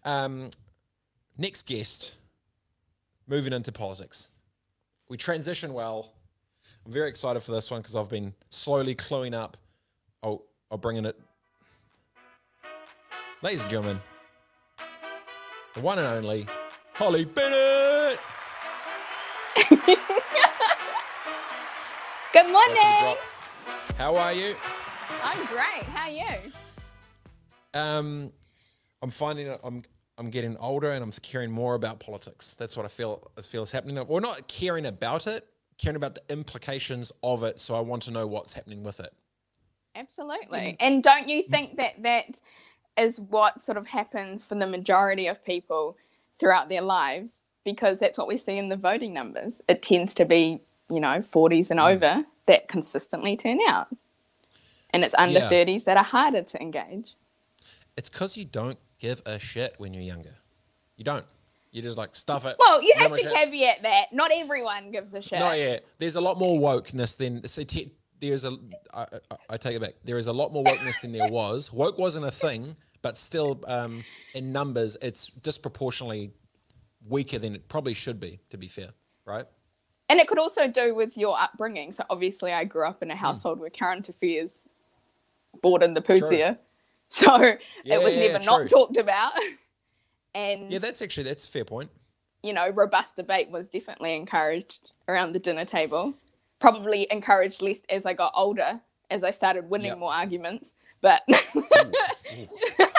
[0.04, 0.50] Um,
[1.38, 2.16] next guest,
[3.28, 4.30] moving into politics.
[5.10, 6.12] We transition well.
[6.86, 9.58] I'm very excited for this one because I've been slowly cluing up.
[10.22, 11.20] I'll, I'll bring in it.
[13.42, 14.02] Ladies and gentlemen,
[15.76, 16.48] the one and only
[16.94, 18.18] Holly Bennett.
[22.34, 23.16] Good morning.
[23.98, 24.56] How are you?
[25.22, 25.84] I'm great.
[25.84, 26.52] How are you?
[27.74, 28.32] Um,
[29.02, 29.84] I'm finding I'm
[30.18, 32.56] I'm getting older and I'm caring more about politics.
[32.56, 33.96] That's what I feel I feel is happening.
[34.08, 35.46] Well, not caring about it,
[35.78, 37.60] caring about the implications of it.
[37.60, 39.14] So I want to know what's happening with it.
[39.94, 40.78] Absolutely.
[40.80, 42.40] And don't you think that that
[42.98, 45.98] is what sort of happens for the majority of people
[46.40, 47.42] throughout their lives?
[47.64, 49.62] Because that's what we see in the voting numbers.
[49.68, 51.94] It tends to be, you know, 40s and mm.
[51.94, 53.88] over that consistently turn out.
[54.92, 55.50] And it's under Yeah.
[55.50, 57.16] 30s that are harder to engage.
[57.98, 60.36] It's because you don't give a shit when you're younger.
[60.96, 61.26] You don't.
[61.72, 62.56] You just like stuff it.
[62.58, 63.34] Well, you have to shit.
[63.34, 65.40] caveat that not everyone gives a shit.
[65.40, 65.86] Not yet.
[65.98, 67.92] There's a lot more wokeness than see, te-
[68.30, 68.58] there's a.
[68.94, 69.94] I, I, I take it back.
[70.04, 71.72] There is a lot more wokeness than there was.
[71.74, 76.32] Woke wasn't a thing, but still, um, in numbers, it's disproportionately
[77.08, 78.40] weaker than it probably should be.
[78.50, 78.90] To be fair,
[79.26, 79.46] right?
[80.10, 81.92] And it could also do with your upbringing.
[81.92, 83.14] So obviously, I grew up in Hmm.
[83.14, 84.68] a household where current affairs
[85.62, 86.58] bordered the pootsier.
[87.08, 87.60] So it
[88.04, 88.46] was yeah, never true.
[88.46, 89.34] not talked about.
[90.34, 91.90] And, Yeah, that's actually that's a fair point.
[92.44, 96.14] you know, robust debate was definitely encouraged around the dinner table.
[96.60, 98.80] Probably encouraged less as I got older,
[99.12, 99.98] as I started winning Yep.
[100.00, 100.74] more arguments.
[101.02, 101.22] But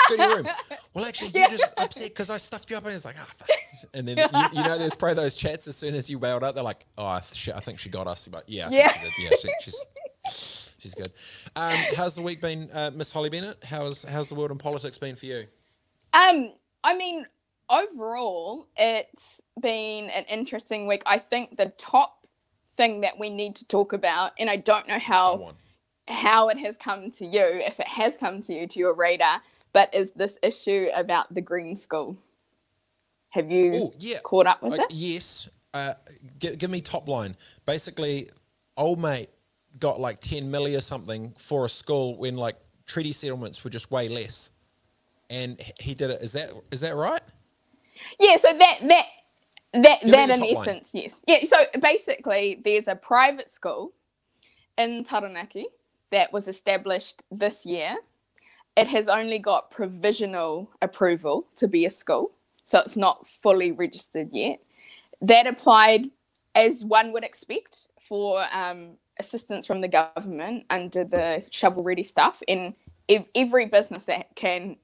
[0.09, 0.47] Good room.
[0.95, 3.49] Well, actually, you're just upset because I stuffed you up, and it's like, ah, fuck.
[3.95, 6.55] and then you, you know, there's probably those chats as soon as you bailed out,
[6.55, 8.92] they're like, oh, I, th- I think she got us, but yeah, I Yeah.
[8.92, 9.12] she did.
[9.19, 11.12] yeah, she, she's she's good.
[11.57, 13.64] Um, how's the week been, uh, Miss Holly Bennett?
[13.64, 15.45] How's how's the world in politics been for you?
[16.12, 16.53] Um,
[16.85, 17.27] I mean,
[17.69, 21.03] overall, it's been an interesting week.
[21.07, 22.15] I think the top
[22.77, 25.55] thing that we need to talk about, and I don't know how
[26.09, 29.43] how it has come to you, if it has come to you to your radar,
[29.73, 32.17] but is this issue about the green school?
[33.31, 34.19] Have you Oh, yeah.
[34.23, 34.93] caught up with Okay, it?
[34.93, 35.49] yes.
[35.75, 35.95] Uh,
[36.39, 37.37] give, give me top line.
[37.67, 38.31] Basically,
[38.77, 39.29] old mate
[39.79, 43.91] got like 10 milli or something for a school when like treaty settlements were just
[43.91, 44.53] way less.
[45.29, 46.23] And he did it.
[46.23, 47.21] Is that is that right?
[48.21, 49.05] Yeah, so that that
[49.83, 50.69] that that in top line.
[50.69, 51.23] essence, yes.
[51.27, 53.93] Yeah, so basically there's a private school
[54.79, 55.67] in Taranaki
[56.11, 57.97] that was established this year.
[58.77, 62.33] It has only got provisional approval to be a school,
[62.65, 64.61] so it's not fully registered yet.
[65.23, 66.11] That applied
[66.55, 72.43] as one would expect for um, assistance from the government under the shovel ready stuff.
[72.49, 72.75] And
[73.09, 74.77] ev- every business that can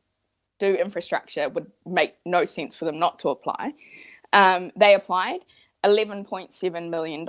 [0.59, 3.75] do infrastructure would make no sense for them not to apply.
[4.33, 5.41] Um, they applied
[5.85, 7.27] $11.7 million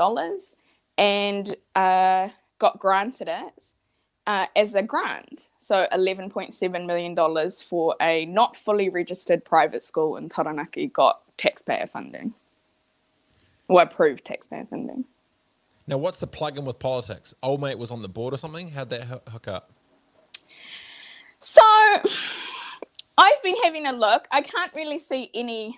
[0.97, 3.73] and uh, got granted it
[4.27, 5.49] uh, as a grant.
[5.59, 12.33] So $11.7 million for a not fully registered private school in Taranaki got taxpayer funding
[13.67, 15.05] or approved taxpayer funding.
[15.85, 17.33] Now, what's the plug-in with politics?
[17.43, 18.69] Old mate was on the board or something.
[18.69, 19.71] How'd that hook up?
[21.39, 21.61] So
[23.17, 24.27] I've been having a look.
[24.31, 25.77] I can't really see any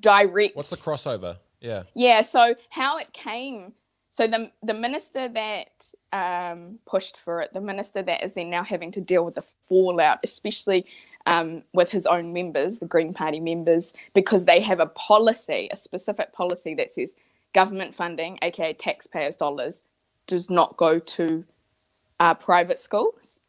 [0.00, 0.56] direct.
[0.56, 1.38] What's the crossover?
[1.60, 1.84] Yeah.
[1.94, 3.72] Yeah, so how it came.
[4.10, 8.64] So the the minister that um, pushed for it, the minister that is then now
[8.64, 10.86] having to deal with the fallout, especially
[11.26, 15.76] um, with his own members, the Green Party members, because they have a policy, a
[15.76, 17.14] specific policy that says
[17.52, 19.82] government funding, aka taxpayers' dollars,
[20.26, 21.44] does not go to
[22.20, 23.40] uh, private schools.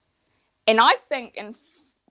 [0.67, 1.55] And I think, in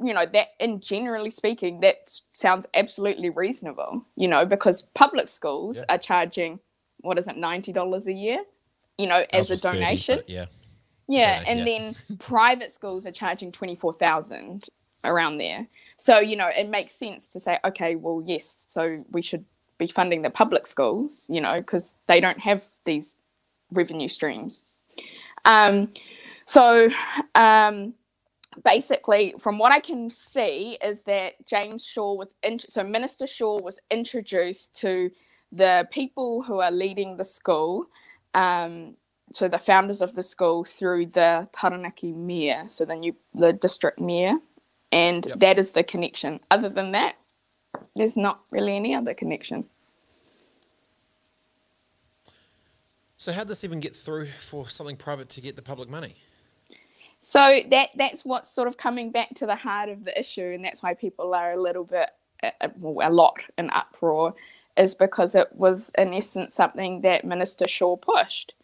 [0.04, 4.04] you know, that in generally speaking, that sounds absolutely reasonable.
[4.16, 5.94] You know, because public schools Yeah.
[5.94, 6.60] are charging
[7.00, 8.40] what is it, ninety dollars a year?
[8.98, 10.20] You know, as a was 30, donation.
[10.26, 10.46] yeah.
[11.08, 11.64] Yeah, Yeah, and yeah.
[11.64, 14.64] then private schools are charging twenty four thousand
[15.04, 15.66] around there.
[15.98, 19.44] So you know, it makes sense to say, okay, well, yes, so we should
[19.78, 23.14] be funding the public schools, you know, because they don't have these
[23.70, 24.78] revenue streams.
[25.44, 25.92] Um,
[26.46, 26.88] so
[27.34, 27.92] um,
[28.64, 33.60] basically, from what I can see, is that James Shaw was in, so Minister Shaw
[33.60, 35.10] was introduced to
[35.52, 37.86] the people who are leading the school,
[38.34, 38.92] um,
[39.32, 44.00] so the founders of the school through the Taranaki mayor, so the new the district
[44.00, 44.34] mayor,
[44.92, 45.38] and Yep.
[45.40, 46.40] that is the connection.
[46.50, 47.16] Other than that,
[47.96, 49.64] there's not really any other connection.
[53.16, 56.16] So how'd this even get through for something private to get the public money?
[57.28, 60.64] So that that's what's sort of coming back to the heart of the issue, and
[60.64, 62.08] that's why people are a little bit,
[62.40, 64.36] uh, uh, well, a lot in uproar,
[64.76, 68.54] is because it was in essence something that Minister Shaw pushed,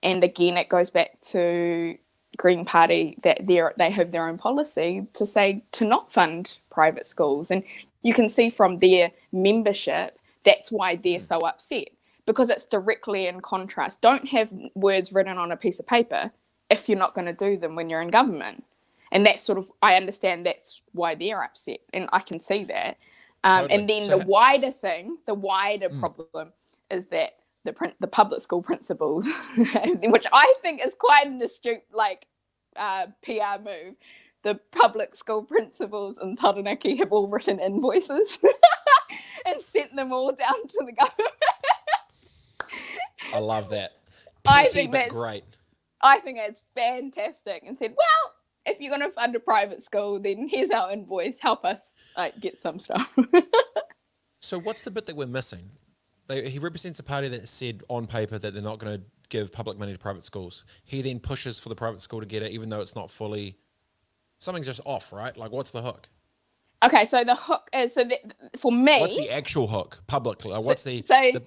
[0.00, 1.98] and again it goes back to
[2.36, 7.04] Green Party that they they have their own policy to say to not fund private
[7.04, 7.64] schools, and
[8.04, 11.88] you can see from their membership that's why they're so upset
[12.26, 14.00] because it's directly in contrast.
[14.00, 16.30] Don't have words written on a piece of paper
[16.72, 18.64] if you're not going to do them when you're in government.
[19.12, 21.80] And that's sort of, I understand that's why they're upset.
[21.92, 22.96] And I can see that.
[23.44, 23.74] Um, Totally.
[23.80, 26.00] And then So the wider thing, the wider Mm.
[26.00, 26.52] problem
[26.90, 27.30] is that
[27.64, 29.26] the print, the public school principals,
[30.02, 32.26] which I think is quite an astute like
[32.76, 33.96] uh, PR move.
[34.44, 38.38] The public school principals in Taranaki have all written invoices
[39.46, 41.34] and sent them all down to the government.
[43.32, 43.92] I love that.
[44.46, 45.44] I think that's- great.
[46.02, 48.34] I think it's fantastic and said, well,
[48.66, 51.38] if you're going to fund a private school, then here's our invoice.
[51.40, 53.08] Help us like get some stuff.
[54.44, 55.70] So what's the bit that we're missing?
[56.26, 59.52] They, he represents a party that said on paper that they're not going to give
[59.52, 60.64] public money to private schools.
[60.84, 63.56] He then pushes for the private school to get it, even though it's not fully.
[64.40, 65.34] Something's just off, right?
[65.36, 66.08] Like, what's the hook?
[66.84, 68.18] okay, so the hook is so that
[68.58, 70.50] for me, What's the actual hook publicly?
[70.50, 71.42] Like, what's the, so- the?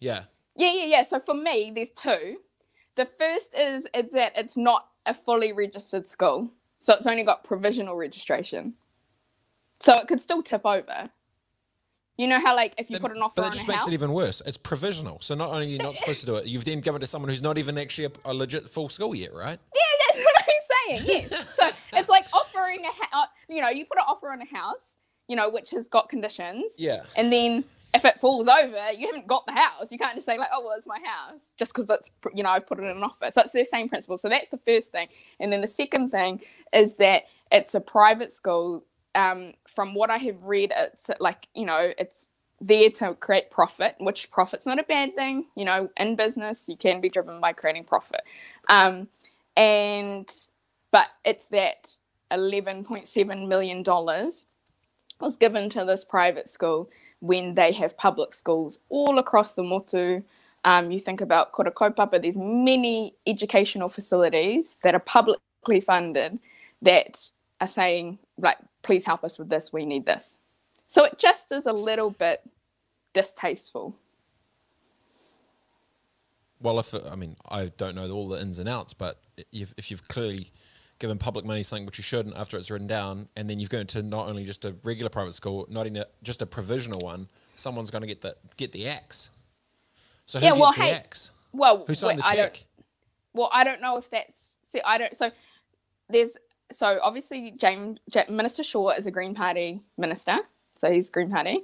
[0.00, 0.24] Yeah.
[0.56, 1.02] yeah, yeah, yeah.
[1.04, 2.38] So for me, there's two.
[3.00, 6.50] The first is is that it's not a fully registered school,
[6.82, 8.74] so it's only got provisional registration,
[9.80, 11.08] so it could still tip over.
[12.18, 13.88] You know how like if you Then- put an offer but that just makes house,
[13.88, 14.42] it even worse.
[14.44, 15.18] It's provisional.
[15.22, 17.06] So not only you're you not supposed to do it, you've then given it to
[17.06, 19.58] someone who's not even actually a, a legit full school yet, right?
[19.74, 21.02] Yeah, that's what I'm saying.
[21.30, 21.54] Yes.
[21.56, 23.08] so it's like offering a house.
[23.14, 26.10] Uh, you know, you put an offer on a house, you know, which has got
[26.10, 27.04] conditions, Yeah.
[27.16, 29.90] and then if it falls over, you haven't got the house.
[29.90, 32.50] You can't just say like, "Oh, well, it's my house," just because it's you know
[32.50, 33.30] I've put it in an offer.
[33.30, 34.16] So it's the same principle.
[34.16, 35.08] So that's the first thing,
[35.40, 36.40] and then the second thing
[36.72, 38.84] is that it's a private school.
[39.16, 42.28] Um, from what I have read, it's like you know it's
[42.60, 45.46] there to create profit, which profit's not a bad thing.
[45.56, 48.20] You know, in business, you can be driven by creating profit.
[48.68, 49.08] Um,
[49.56, 50.30] and
[50.92, 51.96] but it's that
[52.30, 54.46] eleven point seven million dollars
[55.20, 56.88] was given to this private school
[57.20, 60.22] when they have public schools all across the motu.
[60.64, 66.38] Um, you think about Kura Kaupapa, there's many educational facilities that are publicly funded
[66.82, 67.30] that
[67.60, 70.36] are saying, like, please help us with this, we need this.
[70.86, 72.42] So it just is a little bit
[73.12, 73.94] distasteful.
[76.60, 79.20] Well, if I mean, I don't know all the ins and outs, but
[79.52, 80.50] if, if you've clearly
[81.00, 83.86] given public money something which you shouldn't after it's written down, and then you've gone
[83.88, 87.26] to not only just a regular private school, not even a, just a provisional one,
[87.56, 89.30] someone's going to get the get the axe.
[90.26, 91.30] So who Yeah, gets well, the hey, axe?
[91.52, 92.64] Well, Who signed wait, the I don't,
[93.34, 94.80] well, I don't know if that's see.
[94.84, 95.16] I don't.
[95.16, 95.30] So
[96.08, 96.36] there's
[96.70, 100.38] so obviously James Ja- Minister Shaw is a Green Party minister,
[100.76, 101.60] so he's Green Party,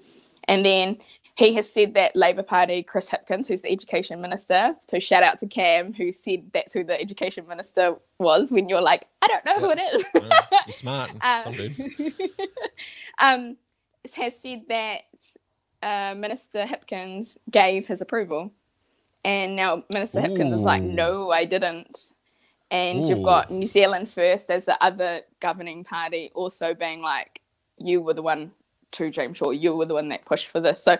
[0.48, 0.98] and then
[1.36, 5.38] he has said that Labor Party Chris Hipkins, who's the Education Minister, so shout out
[5.40, 8.50] to Cam, who said that's who the Education Minister was.
[8.50, 10.04] When you're like, I don't know who it is.
[10.14, 11.54] Yeah, you're smart, Um,
[13.18, 13.56] um,
[14.14, 15.02] has said that
[15.82, 18.50] uh, Minister Hipkins gave his approval,
[19.22, 22.12] and now Minister Hipkins is like, "No, I didn't."
[22.70, 27.42] And you've got New Zealand First as the other governing party also being like,
[27.76, 28.52] "You were the one
[28.92, 29.50] to James Shaw.
[29.50, 30.96] You were the one that pushed for this." So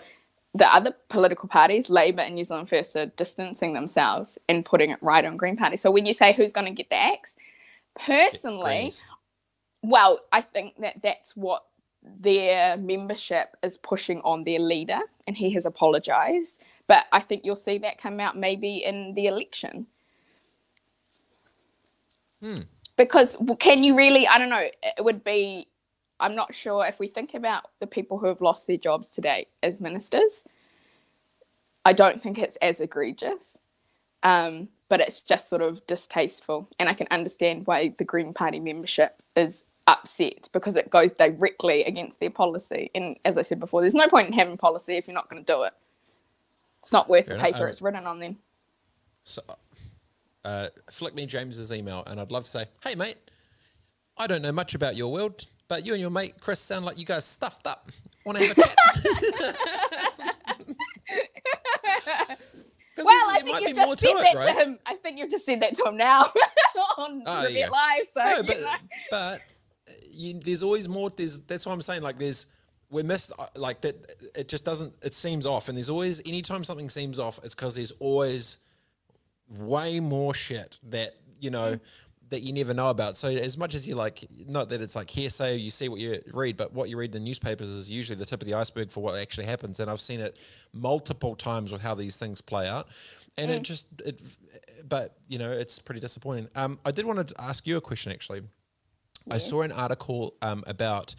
[0.56, 4.98] the other political parties, Labor and New Zealand First, are distancing themselves and putting it
[5.02, 5.76] right on Green Party.
[5.76, 7.36] So when you say who's going to get the axe,
[7.94, 8.92] personally,
[9.82, 11.64] well, I think that that's what
[12.02, 16.62] their membership is pushing on their leader, and he has apologized.
[16.86, 19.86] But I think you'll see that come out maybe in the election.
[22.40, 22.60] Hmm.
[22.96, 24.26] Because can you really?
[24.26, 24.68] I don't know.
[24.82, 25.68] It would be.
[26.18, 29.46] I'm not sure if we think about the people who have lost their jobs today
[29.62, 30.44] as ministers.
[31.84, 33.58] I don't think it's as egregious,
[34.22, 38.58] um, but it's just sort of distasteful, and I can understand why the Green Party
[38.58, 42.90] membership is upset because it goes directly against their policy.
[42.94, 45.44] And as I said before, there's no point in having policy if you're not going
[45.44, 45.72] to do it.
[46.80, 48.18] It's not worth Fair the paper it's written on.
[48.18, 48.36] Then
[49.24, 49.42] So,
[50.44, 53.16] uh, flick me James's email, and I'd love to say, "Hey, mate,
[54.16, 56.98] I don't know much about your world, but you and your mate Chris sound like
[56.98, 57.90] you guys stuffed up.
[58.24, 58.76] Want to have a chat?
[63.04, 64.54] well, I think you've just said that right?
[64.54, 64.78] to him.
[64.86, 66.22] I think you've just said that to him now
[66.98, 68.08] on oh, Live.
[68.12, 68.56] So, no, but,
[69.10, 69.40] but
[70.10, 71.10] you, there's always more.
[71.10, 72.46] There's that's why I'm saying like there's
[72.90, 73.96] we're missed uh, like that.
[74.34, 74.94] It just doesn't.
[75.02, 78.58] It seems off, and there's always anytime something seems off, it's because there's always
[79.48, 81.72] way more shit that you know.
[81.72, 81.80] Mm.
[82.30, 83.16] That you never know about.
[83.16, 86.20] So as much as you like, not that it's like hearsay, you see what you
[86.32, 88.90] read, but what you read in the newspapers is usually the tip of the iceberg
[88.90, 89.78] for what actually happens.
[89.78, 90.38] And I've seen it
[90.72, 92.88] multiple times with how these things play out,
[93.38, 93.54] and mm.
[93.54, 94.20] it just it.
[94.88, 96.48] But you know, it's pretty disappointing.
[96.56, 98.42] Um, I did want to ask you a question actually.
[99.30, 101.14] I saw an article um, about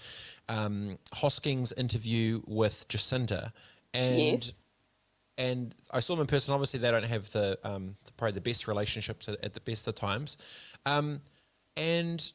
[0.49, 3.51] um, Hosking's interview with Jacinda,
[3.93, 4.53] and yes.
[5.37, 6.53] and I saw them in person.
[6.53, 9.87] Obviously, they don't have the, um, the probably the best relationships at, at the best
[9.87, 10.37] of times,
[10.87, 11.21] um,
[11.75, 12.31] and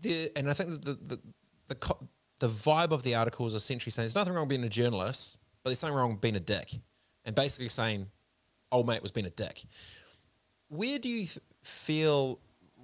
[0.00, 1.20] the and I think that the the,
[1.68, 1.94] the
[2.40, 5.70] the vibe of the article is essentially saying there's nothing wrong being a journalist, but
[5.70, 6.74] there's something wrong being a dick,
[7.24, 8.06] and basically saying
[8.70, 9.64] old mate was being a dick.
[10.68, 11.26] Where do you
[11.62, 12.38] feel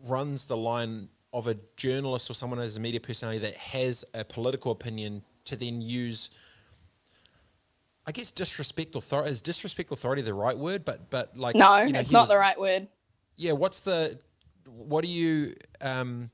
[0.07, 4.25] runs the line of a journalist or someone as a media personality that has a
[4.25, 6.31] political opinion to then use
[8.07, 11.93] I guess disrespect authority is disrespect authority the right word, but but like no, you
[11.93, 12.89] know, it's not was, the right word.
[13.37, 14.19] Yeah, what's the
[14.67, 16.31] what do you um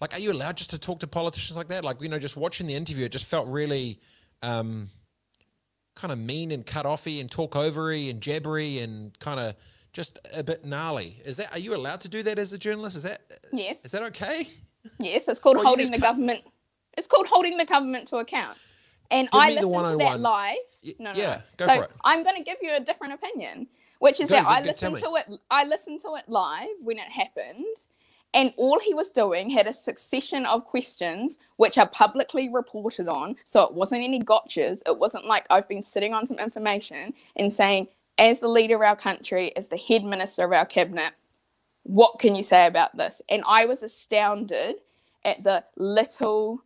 [0.00, 0.14] like?
[0.14, 1.84] Are you allowed just to talk to politicians like that?
[1.84, 4.00] Like you know, just watching the interview, it just felt really
[4.42, 4.90] um
[5.94, 9.54] kind of mean and cut offy and talk overy and jabbery and kind of
[9.92, 11.20] just a bit gnarly.
[11.24, 12.96] Is that are you allowed to do that as a journalist?
[12.96, 13.84] Is that yes?
[13.84, 14.48] Is that okay?
[14.98, 16.42] Yes, it's called holding the government.
[16.96, 18.58] It's called holding the government to account.
[19.10, 20.56] And Give I listened to that live.
[20.98, 21.42] No, no, yeah, no.
[21.56, 21.90] go so for it.
[22.04, 23.66] I'm going to give you a different opinion,
[23.98, 25.40] which is go, that I listened to it.
[25.50, 27.64] I listened to it live when it happened,
[28.34, 33.36] and all he was doing had a succession of questions which are publicly reported on.
[33.44, 34.82] So it wasn't any gotchas.
[34.86, 38.82] It wasn't like I've been sitting on some information and saying, as the leader of
[38.82, 41.12] our country, as the head minister of our cabinet,
[41.84, 43.22] what can you say about this?
[43.28, 44.76] And I was astounded
[45.24, 46.62] at the little,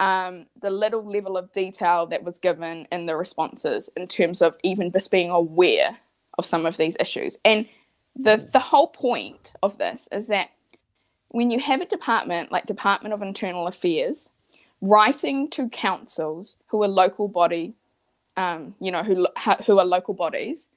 [0.00, 4.56] um, the little level of detail that was given in the responses in terms of
[4.62, 5.96] even just being aware
[6.38, 7.38] of some of these issues.
[7.44, 7.68] And
[8.16, 10.50] the the whole point of this is that
[11.28, 14.28] when you have a department like Department of Internal Affairs
[14.80, 17.74] writing to councils who are local body,
[18.36, 19.26] um, you know, who
[19.66, 20.68] who are local bodies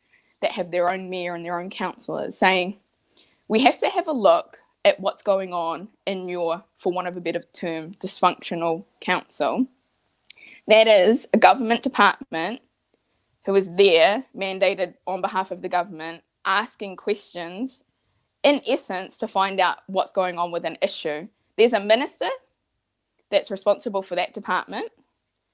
[0.41, 2.77] that have their own mayor and their own councillors saying,
[3.47, 7.17] we have to have a look at what's going on in your, for want of
[7.17, 9.65] a better term, dysfunctional council.
[10.67, 12.61] That is a government department
[13.45, 17.83] who is there, mandated on behalf of the government, asking questions
[18.43, 21.27] in essence to find out what's going on with an issue.
[21.57, 22.29] There's a minister
[23.31, 24.91] that's responsible for that department,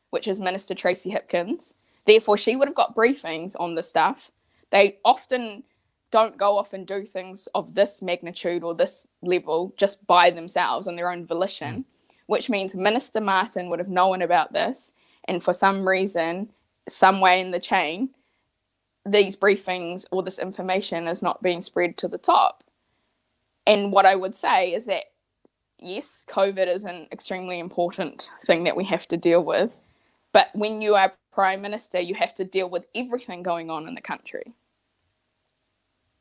[0.10, 1.73] which is Minister Tracy Hipkins.
[2.06, 4.32] Therefore, she would have got briefings on the stuff
[4.71, 5.63] they often
[6.10, 10.88] don't go off and do things of this magnitude or this level just by themselves
[10.88, 11.86] on their own volition, mm.
[12.27, 14.93] which means Minister Martin would have known about this.
[15.25, 16.49] And for some reason,
[16.88, 18.10] some way in the chain,
[19.06, 22.63] these briefings or this information is not being spread to the top.
[23.65, 25.04] And what I would say is that,
[25.80, 29.72] yes, COVID is an extremely important thing that we have to deal with.
[30.34, 33.96] But when you are Prime Minister, you have to deal with everything going on in
[33.96, 34.54] the country.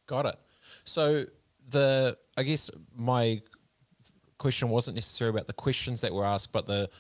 [0.07, 0.37] Got it.
[0.85, 1.25] So
[1.68, 3.42] the I guess my
[4.38, 6.90] question wasn't necessarily about the questions that were asked, but the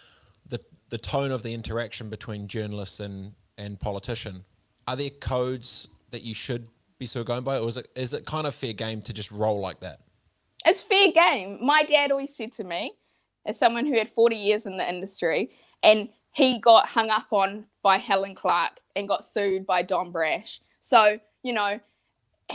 [0.46, 4.44] the the tone of the interaction between journalists and and politician.
[4.88, 6.66] Are there codes that you should
[6.98, 9.12] be sort of going by, or is it is it kind of fair game to
[9.12, 10.00] just roll like that?
[10.66, 11.58] It's fair game.
[11.64, 12.92] My dad always said to me,
[13.46, 15.50] as someone who had 40 years in the industry,
[15.82, 20.60] and he got hung up on by Helen Clark and got sued by Don Brash.
[20.80, 21.80] So, you know,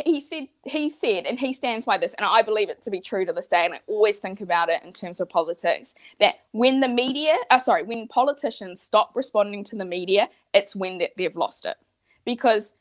[0.04, 3.00] he said he said and he stands by this and i believe it to be
[3.00, 6.36] true to this day and i always think about it in terms of politics that
[6.52, 11.12] when the media uh, sorry when politicians stop responding to the media it's when that
[11.18, 11.78] they've lost it.
[12.24, 12.74] Because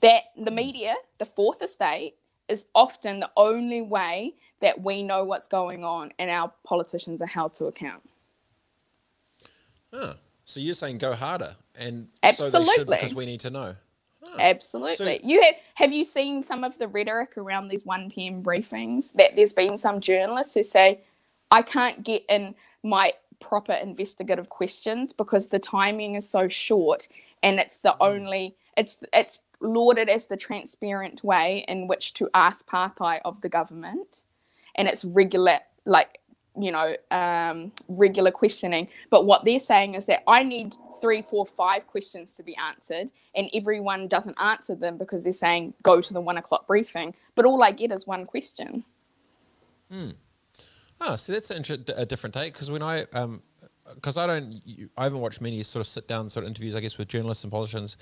[0.00, 2.14] that the media the fourth estate
[2.48, 7.26] is often the only way that we know what's going on and our politicians are
[7.26, 8.08] held to account.
[9.92, 10.14] Huh.
[10.44, 13.74] so you're saying go harder and absolutely so because we need to know
[14.38, 15.18] Absolutely.
[15.20, 18.42] So, you have have you seen some of the rhetoric around these 1 p.m.
[18.42, 21.00] briefings that there's been some journalists who say,
[21.50, 27.08] I can't get in my proper investigative questions because the timing is so short
[27.42, 27.96] and it's the mm.
[28.00, 33.48] only it's it's lauded as the transparent way in which to ask partai of the
[33.48, 34.24] government
[34.74, 36.20] and it's regular like
[36.60, 38.88] you know, um, regular questioning.
[39.10, 43.10] But what they're saying is that I need three, four, five questions to be answered,
[43.34, 47.14] and everyone doesn't answer them because they're saying go to the one o'clock briefing.
[47.34, 48.84] But all I get is one question.
[51.00, 53.42] Oh, so that's a different take because when I um
[53.94, 54.60] because I don't
[54.96, 57.44] I haven't watched many sort of sit down sort of interviews I guess with journalists
[57.44, 57.96] and politicians.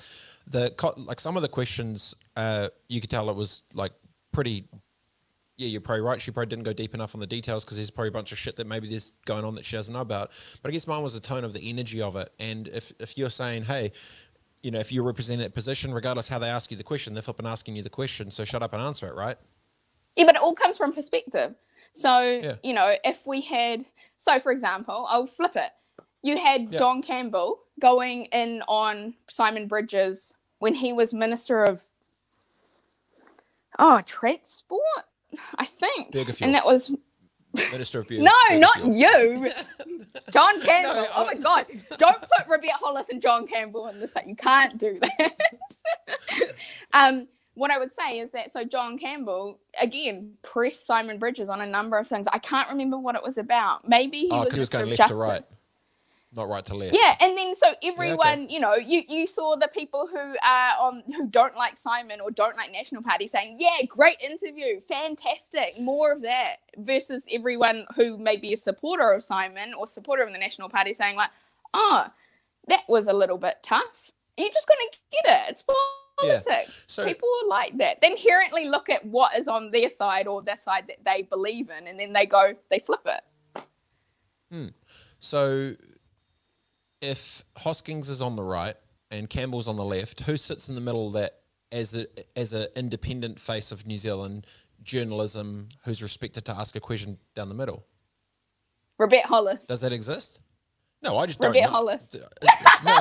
[0.47, 3.93] The like some of the questions uh you could tell it was like
[4.33, 4.69] pretty.
[5.59, 6.21] Yeah, you're probably right.
[6.21, 8.39] She probably didn't go deep enough on the details because there's probably a bunch of
[8.39, 10.31] shit that maybe there's going on that she doesn't know about.
[10.63, 12.31] But I guess mine was the tone of the energy of it.
[12.39, 13.93] And if if you're saying, hey,
[14.63, 17.23] you know, if you represent that position, regardless how they ask you the question, they're
[17.23, 18.31] flipping asking you the question.
[18.31, 19.37] So shut up and answer it, right?
[20.17, 21.55] Yeah, but it all comes from perspective.
[21.93, 22.57] So, Yeah.
[22.63, 23.87] you know, if we had,
[24.19, 25.71] so for example, I'll flip it.
[26.23, 26.79] You had Yeah.
[26.81, 31.85] John Campbell going in on Simon Bridges when he was Minister of,
[33.79, 34.81] oh, Transport,
[35.59, 36.13] I think.
[36.13, 36.43] Burgerfield.
[36.43, 36.91] And that was,
[37.73, 38.23] Minister of Beauty.
[38.25, 39.49] no, not you.
[40.31, 40.95] John Campbell.
[40.95, 41.67] No, oh my God.
[41.99, 44.29] Don't put Rebecca Hollis and John Campbell in the same.
[44.29, 45.37] You can't do that.
[46.93, 51.61] um, what I would say is that so John Campbell again pressed Simon Bridges on
[51.63, 52.27] a number of things.
[52.33, 53.89] I can't remember what it was about.
[53.89, 55.17] Maybe he Oh, was, 'cause he was Minister going of left to Justice.
[55.17, 55.43] right,
[56.37, 56.95] not right to left.
[56.95, 58.53] Yeah, and then so everyone, okay.
[58.53, 62.31] you know, you you saw the people who are on who don't like Simon or
[62.31, 68.19] don't like National Party saying, "Yeah, great interview, fantastic, more of that," versus everyone who
[68.19, 71.31] may be a supporter of Simon or supporter of the National Party saying like,
[71.73, 72.07] "Oh,
[72.69, 75.51] that was a little bit tough." You're just gonna get it.
[75.51, 75.65] It's
[76.23, 76.41] Yeah.
[76.43, 76.85] politics.
[76.87, 78.01] So- people are like that.
[78.01, 81.71] They inherently look at what is on their side or the side that they believe
[81.71, 83.65] in, and then they go, they flip it.
[84.51, 84.69] Hmm.
[85.19, 85.75] So,
[87.01, 88.75] if Hoskins is on the right
[89.11, 91.41] and Campbell's on the left, who sits in the middle that
[91.73, 94.47] as the as an independent face of New Zealand
[94.83, 97.87] journalism who's respected to ask a question down the middle?
[98.99, 99.67] Robert Hollis.
[99.67, 100.41] Does that exist?
[101.03, 101.69] No, I just Robert don't know.
[101.71, 102.15] Hollis.
[102.85, 102.93] No,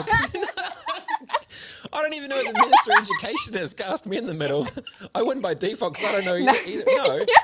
[1.93, 3.75] I don't even know what the Minister of Education is.
[3.85, 4.67] Ask me in the middle.
[5.13, 6.69] I wouldn't by default because I don't know either.
[6.69, 6.85] either.
[6.87, 7.25] No.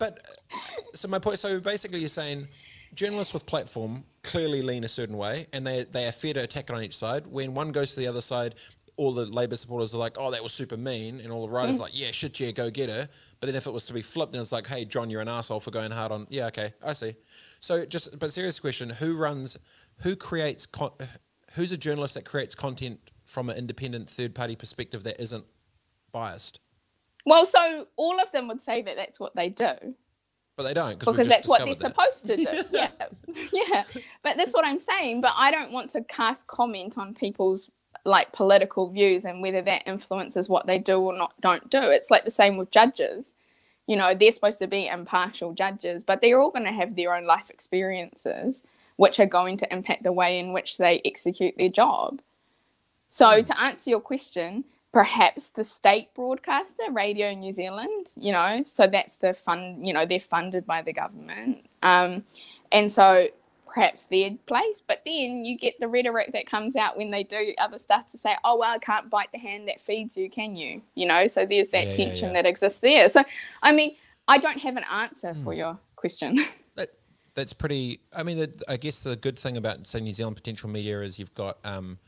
[0.00, 0.20] But
[0.52, 0.56] uh,
[0.94, 1.40] so my point.
[1.40, 2.46] So basically, you're saying
[2.94, 6.70] journalists with platform clearly lean a certain way, and they they are fair to attack
[6.70, 7.26] it on each side.
[7.26, 8.54] When one goes to the other side,
[8.96, 11.76] all the Labor supporters are like, "Oh, that was super mean," and all the writers
[11.76, 11.82] are mm.
[11.82, 13.08] like, "Yeah, shit, yeah, go get her."
[13.40, 15.28] But then if it was to be flipped, then it's like, "Hey, John, you're an
[15.28, 17.14] asshole for going hard on." Yeah, okay, I see.
[17.60, 19.56] So just but serious question: Who runs?
[19.98, 20.66] Who creates?
[20.66, 20.92] Con-
[21.52, 25.44] who's a journalist that creates content from an independent third party perspective that isn't
[26.12, 26.60] biased?
[27.24, 29.94] Well, so all of them would say that that's what they do
[30.58, 31.76] But they don't because that's what they're that.
[31.76, 32.42] supposed to do.
[32.72, 32.90] yeah,
[33.52, 33.84] yeah.
[34.24, 35.20] But that's what I'm saying.
[35.20, 37.70] But I don't want to cast comment on people's
[38.04, 41.80] like political views and whether that influences what they do or not don't do.
[41.80, 43.34] It's like the same with judges.
[43.86, 47.14] You know, they're supposed to be impartial judges, but they're all going to have their
[47.14, 48.64] own life experiences,
[48.96, 52.20] which are going to impact the way in which they execute their job.
[53.10, 58.86] So, to answer your question, perhaps the state broadcaster, Radio New Zealand, you know, so
[58.86, 61.66] that's the fund, you know, they're funded by the government.
[61.82, 62.24] Um,
[62.72, 63.28] and so
[63.66, 67.52] perhaps their place, but then you get the rhetoric that comes out when they do
[67.58, 70.56] other stuff to say, oh, well, I can't bite the hand that feeds you, can
[70.56, 70.80] you?
[70.94, 72.42] You know, so there's that Yeah, yeah, tension yeah.
[72.42, 73.08] that exists there.
[73.10, 73.22] So,
[73.62, 73.94] I mean,
[74.26, 75.58] I don't have an answer for Hmm.
[75.58, 76.38] your question.
[76.76, 76.88] That,
[77.34, 78.00] that's pretty.
[78.14, 81.34] I mean, I guess the good thing about say New Zealand potential media is you've
[81.34, 81.98] got, um,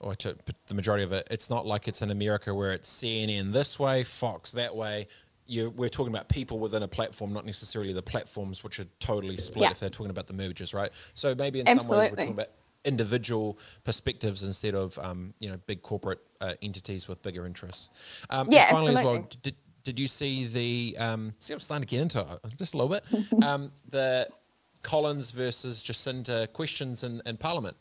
[0.00, 0.36] or to,
[0.66, 4.04] the majority of it, it's not like it's in America where it's CNN this way,
[4.04, 5.06] Fox that way.
[5.46, 9.36] You, we're talking about people within a platform, not necessarily the platforms, which are totally
[9.36, 9.70] split Yeah.
[9.72, 10.90] if they're talking about the mergers, right?
[11.14, 12.48] So maybe in some ways we're talking about
[12.84, 17.90] individual perspectives instead of um, you know big corporate uh, entities with bigger interests.
[18.30, 21.86] Um, and Yeah, finally, as well, did, did you see the um, see I'm starting
[21.86, 24.28] to get into it just a little bit um, the
[24.82, 27.76] Collins versus Jacinda questions in, in Parliament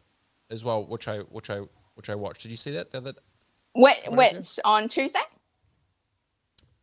[0.50, 1.62] as well which I which I
[2.00, 3.14] which I watched did you see that the other,
[3.74, 5.20] which, which on Tuesday?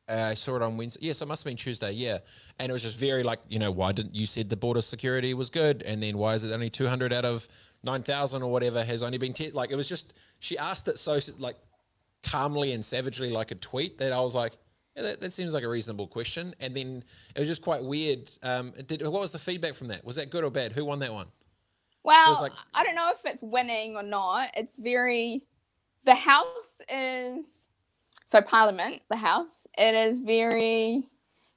[0.09, 2.19] uh, I saw it on Wednesday yes it must have been Tuesday yeah
[2.59, 5.35] and it was just very like you know why didn't you said the border security
[5.35, 7.49] was good and then why is it only 200 out of
[7.83, 9.51] 9,000 or whatever has only been te-?
[9.51, 11.57] like it was just she asked it so like
[12.27, 14.53] calmly and savagely like a tweet that I was like,
[14.97, 16.55] yeah, that, that seems like a reasonable question.
[16.61, 17.05] And then
[17.35, 18.31] it was just quite weird.
[18.43, 20.05] Um, did, what was the feedback from that?
[20.05, 20.73] Was that good or bad?
[20.73, 21.27] Who won that one?
[22.07, 24.51] Well, like- I don't know if it's winning or not.
[24.55, 25.43] It's very.
[26.05, 27.45] The House is.
[28.27, 31.09] So, Parliament, the House, it is very.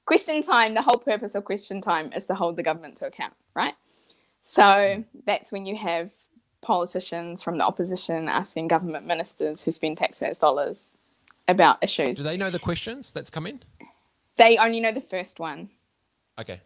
[0.06, 3.34] Question time, the whole purpose of question time is to hold the government to account,
[3.54, 3.76] right?
[4.41, 6.10] So, that's when you have
[6.62, 10.91] politicians from the opposition asking government ministers who spend taxpayers' dollars
[11.47, 12.18] about issues.
[12.18, 13.62] Do they know the questions that's come in?
[14.38, 15.70] They only know the first one.
[16.39, 16.62] Okay.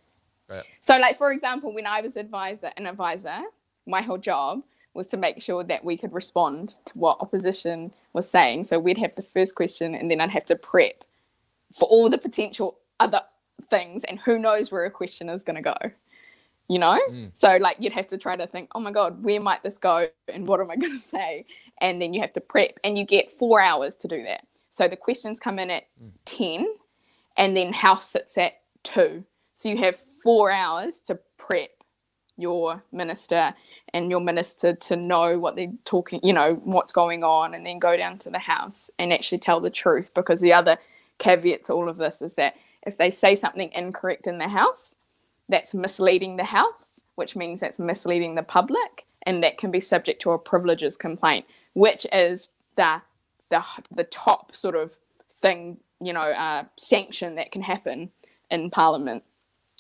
[0.50, 0.64] Right.
[0.80, 3.42] So, like for example, when I was advisor an advisor,
[3.86, 4.64] my whole job
[4.94, 8.64] was to make sure that we could respond to what opposition was saying.
[8.66, 11.04] So we'd have the first question, and then I'd have to prep
[11.74, 13.22] for all the potential other
[13.70, 15.78] things, and who knows where a question is going to go.
[16.70, 17.32] You know, Mm.
[17.34, 20.08] so like you'd have to try to think, oh my god, where might this go,
[20.34, 21.46] and what am I going to say?
[21.80, 24.48] And then you have to prep, and you get four hours to do that.
[24.70, 25.84] So the questions come in at
[26.26, 26.68] ten,
[27.38, 28.54] and then House sits at
[28.84, 29.24] two.
[29.56, 31.70] So you have four hours to prep
[32.38, 33.54] your minister
[33.94, 37.80] and your minister to know what they're talking, you know, what's going on, and then
[37.80, 40.12] go down to the house and actually tell the truth.
[40.14, 40.78] Because the other
[41.20, 42.56] caveat to all of this is that
[42.86, 44.96] if they say something incorrect in the house,
[45.50, 50.22] that's misleading the house, which means that's misleading the public, and that can be subject
[50.22, 53.02] to a privileges complaint, which is the
[53.50, 53.64] the
[53.96, 54.92] the top sort of
[55.42, 58.10] thing, you know, uh, sanction that can happen
[58.50, 59.24] in Parliament.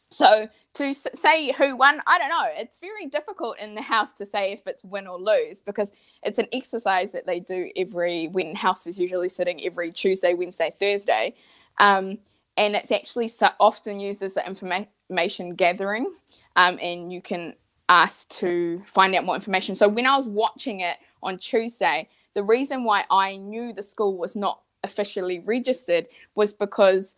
[0.09, 2.47] So to say who won, I don't know.
[2.55, 5.91] It's very difficult in the House to say if it's win or lose because
[6.23, 10.73] it's an exercise that they do every when House is usually sitting every Tuesday, Wednesday,
[10.79, 11.35] Thursday,
[11.79, 12.17] um,
[12.57, 16.11] and it's actually so often used as an information gathering,
[16.55, 17.53] um, and you can
[17.89, 19.75] ask to find out more information.
[19.75, 24.17] So when I was watching it on Tuesday, the reason why I knew the school
[24.17, 27.15] was not officially registered was because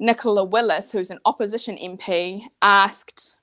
[0.00, 3.36] Nicola Willis, who's an opposition MP, asked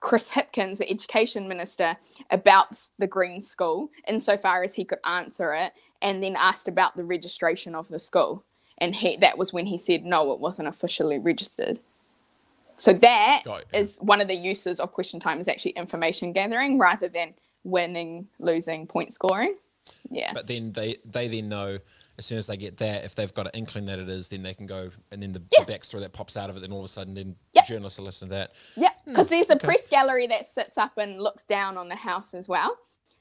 [0.00, 1.96] Chris Hipkins, the education minister,
[2.30, 7.04] about the Green School insofar as he could answer it, and then asked about the
[7.04, 8.44] registration of the school.
[8.78, 11.78] And he, that was when he said, no, it wasn't officially registered.
[12.76, 17.08] So that is one of the uses of question time is actually information gathering rather
[17.08, 19.54] than winning, losing, point scoring.
[20.10, 20.32] Yeah.
[20.32, 21.78] But then they they then know
[22.18, 24.42] as soon as they get that, if they've got an inkling that it is, then
[24.42, 25.64] they can go and then the, Yeah.
[25.64, 27.64] the backstory that pops out of it, then all of a sudden then Yeah.
[27.64, 28.52] journalists will listen to that.
[28.76, 29.34] Yeah, because hmm.
[29.34, 29.66] there's a okay.
[29.66, 32.76] press gallery that sits up and looks down on the house as well.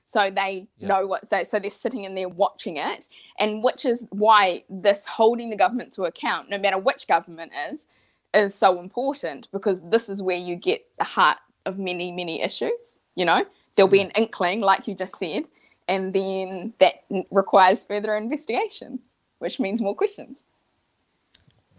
[0.06, 0.90] So they Yeah.
[0.90, 3.08] know what they so they're sitting in there watching it,
[3.40, 7.88] and which is why this holding the government to account, no matter which government is,
[8.34, 13.00] is so important because this is where you get the heart of many many issues.
[13.16, 14.08] You know, there'll be hmm.
[14.08, 15.48] an inkling, like you just said,
[15.92, 19.00] and then that requires further investigation,
[19.40, 20.38] which means more questions.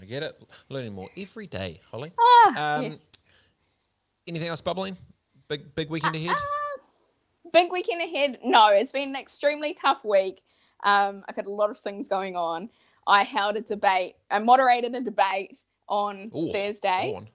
[0.01, 0.39] I get it.
[0.69, 2.13] Learning more every day, Holly.
[2.21, 3.09] Ah, Um, yes.
[4.27, 4.97] Anything else bubbling?
[5.49, 6.31] Big big weekend ahead?
[6.37, 6.81] Uh,
[7.53, 8.39] big weekend ahead.
[8.45, 10.43] No, it's been an extremely tough week.
[10.85, 12.69] Um, I've had a lot of things going on.
[13.07, 15.59] I held a debate, I moderated a debate
[15.89, 17.29] on Ooh, Thursday Go on.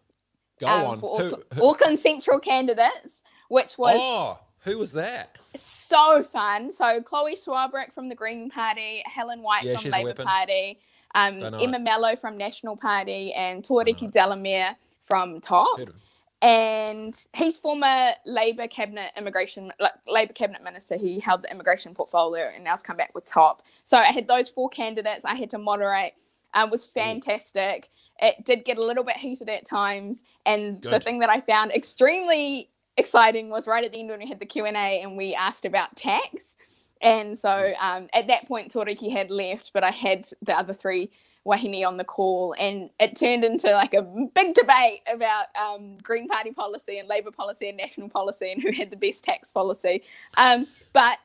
[0.59, 0.99] Go um, on.
[0.99, 5.37] for Who, Auckland, who- Auckland Central candidates, which was oh, who was that?
[5.55, 6.71] so fun.
[6.71, 10.23] So Chloe Swarbrick from the Green Party, Helen White Yeah, from Labour.
[10.23, 10.79] Party,
[11.15, 11.79] um, Emma.
[11.79, 13.63] Mellow from National Party, and
[14.07, 14.11] it.
[14.11, 16.01] Delamere from Top Heard of him.
[16.41, 20.95] and he's former Labor cabinet immigration like, Labor cabinet minister.
[20.97, 23.63] He held the immigration portfolio and now's come back with top.
[23.83, 25.25] So I had those four candidates.
[25.25, 26.13] I had to moderate.
[26.53, 27.89] Um, was fantastic.
[28.19, 31.71] It did get a little bit heated at times, and the thing that I found
[31.71, 35.65] extremely exciting was right at the end when we had the Q and we asked
[35.65, 36.55] about tax.
[37.01, 41.11] And so um, at that point, Tuariki had left, but I had the other three
[41.45, 46.27] Wahine on the call, and it turned into like a big debate about um, Green
[46.27, 50.03] Party policy and Labour policy and national policy and who had the best tax policy.
[50.35, 51.19] Um, but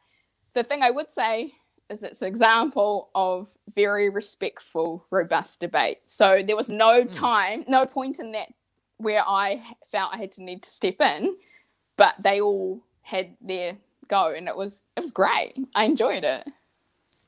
[0.54, 1.54] the thing I would say
[1.90, 5.98] is it's an example of very respectful, robust debate.
[6.06, 8.48] So there was no time, no point in that
[8.98, 9.60] where I
[9.90, 11.36] felt I had to need to step in,
[11.96, 13.76] but they all had their
[14.08, 15.54] go, and it was it was great.
[15.74, 16.46] I enjoyed it.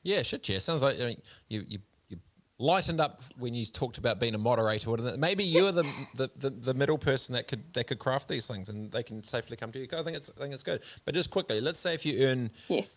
[0.03, 0.59] Yeah, shit, yeah.
[0.59, 2.17] Sounds like I mean, you you you
[2.59, 4.89] lightened up when you talked about being a moderator.
[5.17, 5.83] Maybe you're the,
[6.15, 9.23] the, the, the middle person that could that could craft these things, and they can
[9.23, 9.87] safely come to you.
[9.93, 10.81] I think it's I think it's good.
[11.05, 12.95] But just quickly, let's say if you earn Yes.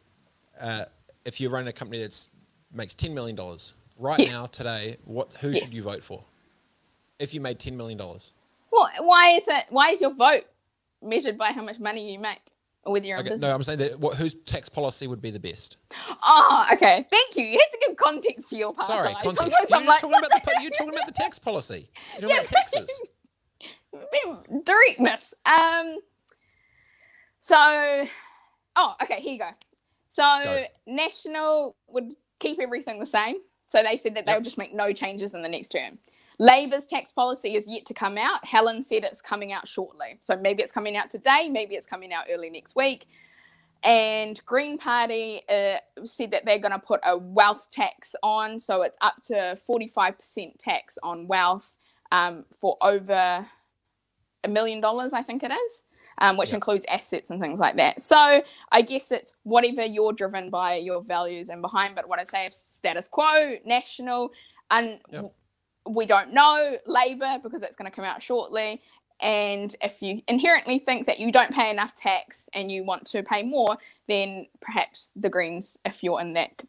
[0.60, 0.84] uh,
[1.24, 2.30] if you run a company that's
[2.72, 4.28] makes ten million dollars right Yes.
[4.28, 5.60] now today, what who Yes.
[5.62, 6.22] should you vote for?
[7.18, 8.34] If you made ten million dollars,
[8.70, 9.64] Well, why is it?
[9.70, 10.44] Why is your vote
[11.02, 12.40] measured by how much money you make,
[12.86, 13.40] with your you're okay, business?
[13.40, 15.76] no, I'm saying that what, whose tax policy would be the best?
[16.24, 17.06] Oh, okay.
[17.10, 17.44] Thank you.
[17.44, 18.86] You had to give context to your part.
[18.86, 19.70] Sorry, context.
[19.70, 21.90] You're like, talking about the you're talking about the tax policy.
[22.20, 23.00] You're talking about taxes.
[24.64, 25.34] directness.
[25.46, 25.98] Um.
[27.40, 27.56] So,
[28.76, 29.20] oh, okay.
[29.20, 29.50] Here you go.
[30.08, 30.64] So, Go.
[30.86, 33.36] National would keep everything the same.
[33.66, 34.38] So they said that they Yep.
[34.38, 35.98] would just make no changes in the next term.
[36.38, 38.44] Labour's tax policy is yet to come out.
[38.44, 40.20] Helen said it's coming out shortly.
[40.22, 43.08] So maybe it's coming out today, maybe it's coming out early next week.
[43.82, 48.58] And Green Party uh, said that they're going to put a wealth tax on.
[48.58, 51.70] So it's up to 45% tax on wealth
[52.10, 53.46] um, for over
[54.44, 55.82] a million dollars, I think it is,
[56.18, 58.00] um, which includes assets and things like that.
[58.00, 61.94] So I guess it's whatever you're driven by your values and behind.
[61.94, 64.32] But what I say is status quo, national,
[64.70, 65.00] and.
[65.88, 68.82] We don't know Labour because it's going to come out shortly.
[69.20, 73.22] And if you inherently think that you don't pay enough tax and you want to
[73.22, 73.76] pay more,
[74.06, 76.64] then perhaps the Greens, if you're in that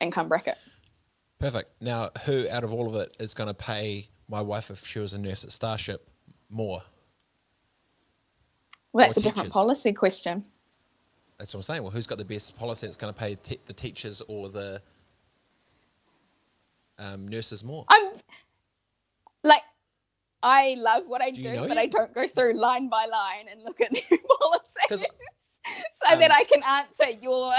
[0.00, 0.56] income bracket.
[1.38, 1.70] Perfect.
[1.80, 4.98] Now, who out of all of it is going to pay my wife if she
[5.00, 6.08] was a nurse at Starship
[6.48, 6.82] more?
[8.92, 10.44] Well, that's Or a different policy question.
[11.38, 11.82] That's what I'm saying.
[11.82, 14.82] Well, who's got the best policy that's going to pay te- the teachers or the
[16.98, 17.86] um, nurses more?
[17.88, 18.12] I'm
[19.42, 19.62] like,
[20.42, 21.78] I love what I Do do, but yet?
[21.78, 25.06] I don't go through line by line and look at their policies
[25.94, 27.52] so that um, I can answer your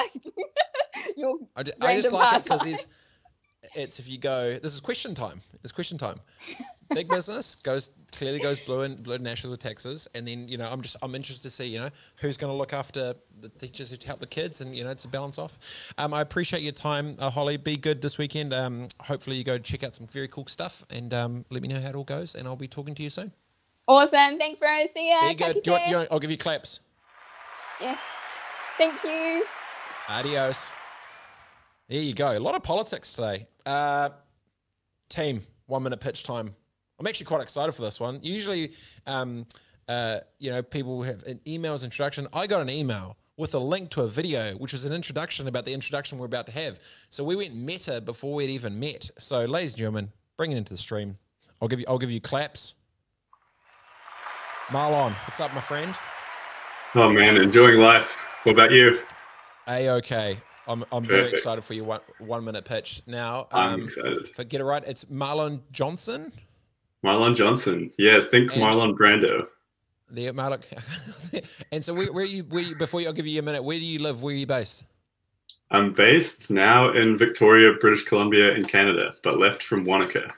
[1.18, 2.86] your I, just random like it because
[3.76, 4.58] It's if you go.
[4.58, 5.42] This is question time.
[5.64, 6.20] It's question time.
[6.94, 10.82] Big business goes clearly goes blue and blue national taxes, and then you know I'm
[10.82, 13.98] just I'm interested to see you know who's going to look after the teachers who
[14.06, 15.58] help the kids, and you know it's a balance off.
[15.98, 17.58] Um, I appreciate your time, uh, Holly.
[17.58, 18.54] Be good this weekend.
[18.54, 21.80] Um, hopefully you go check out some very cool stuff, and um, let me know
[21.80, 23.32] how it all goes, and I'll be talking to you soon.
[23.88, 24.38] awesome.
[24.38, 24.90] Thanks, Rose.
[24.94, 25.30] See ya.
[25.30, 25.66] Be Take good.
[25.66, 26.80] You want, you want, I'll give you claps.
[27.80, 28.00] Yes.
[28.78, 29.46] Thank you.
[30.10, 30.72] Adios.
[31.88, 32.38] There you go.
[32.38, 33.48] A lot of politics today.
[33.66, 34.10] Uh,
[35.10, 36.56] team, one minute pitch time.
[37.02, 38.20] I'm actually quite excited for this one.
[38.22, 38.74] Usually,
[39.08, 39.48] um,
[39.88, 42.28] uh, you know, people have an emails introduction.
[42.32, 45.66] I got an email with a link to a video, which was an introduction about
[45.66, 46.80] the introduction we're about to have.
[47.10, 49.10] So we went meta before we'd even met.
[49.18, 51.18] So, ladies and gentlemen, bring it into the stream.
[51.60, 51.86] I'll give you.
[51.88, 52.76] I'll give you claps.
[54.68, 55.96] Marlon, what's up, my friend?
[56.94, 58.16] Oh man, enjoying life.
[58.44, 59.02] What about you?
[59.68, 60.38] A okay.
[60.68, 63.02] I'm, I'm very excited for your one, one minute pitch.
[63.08, 64.26] Now, I'm um, excited.
[64.26, 66.32] if I get it right, it's Marlon Johnson.
[67.04, 67.92] Marlon Johnson.
[67.98, 69.48] Yeah, think And- Marlon Brando.
[70.10, 70.62] The Marlon.
[71.72, 73.86] and so, where, where you, where you, before I'll give you a minute, where do
[73.86, 74.22] you live?
[74.22, 74.84] Where are you based?
[75.72, 80.34] I'm based now in Victoria, British Columbia, in Canada, but left from Wanaka.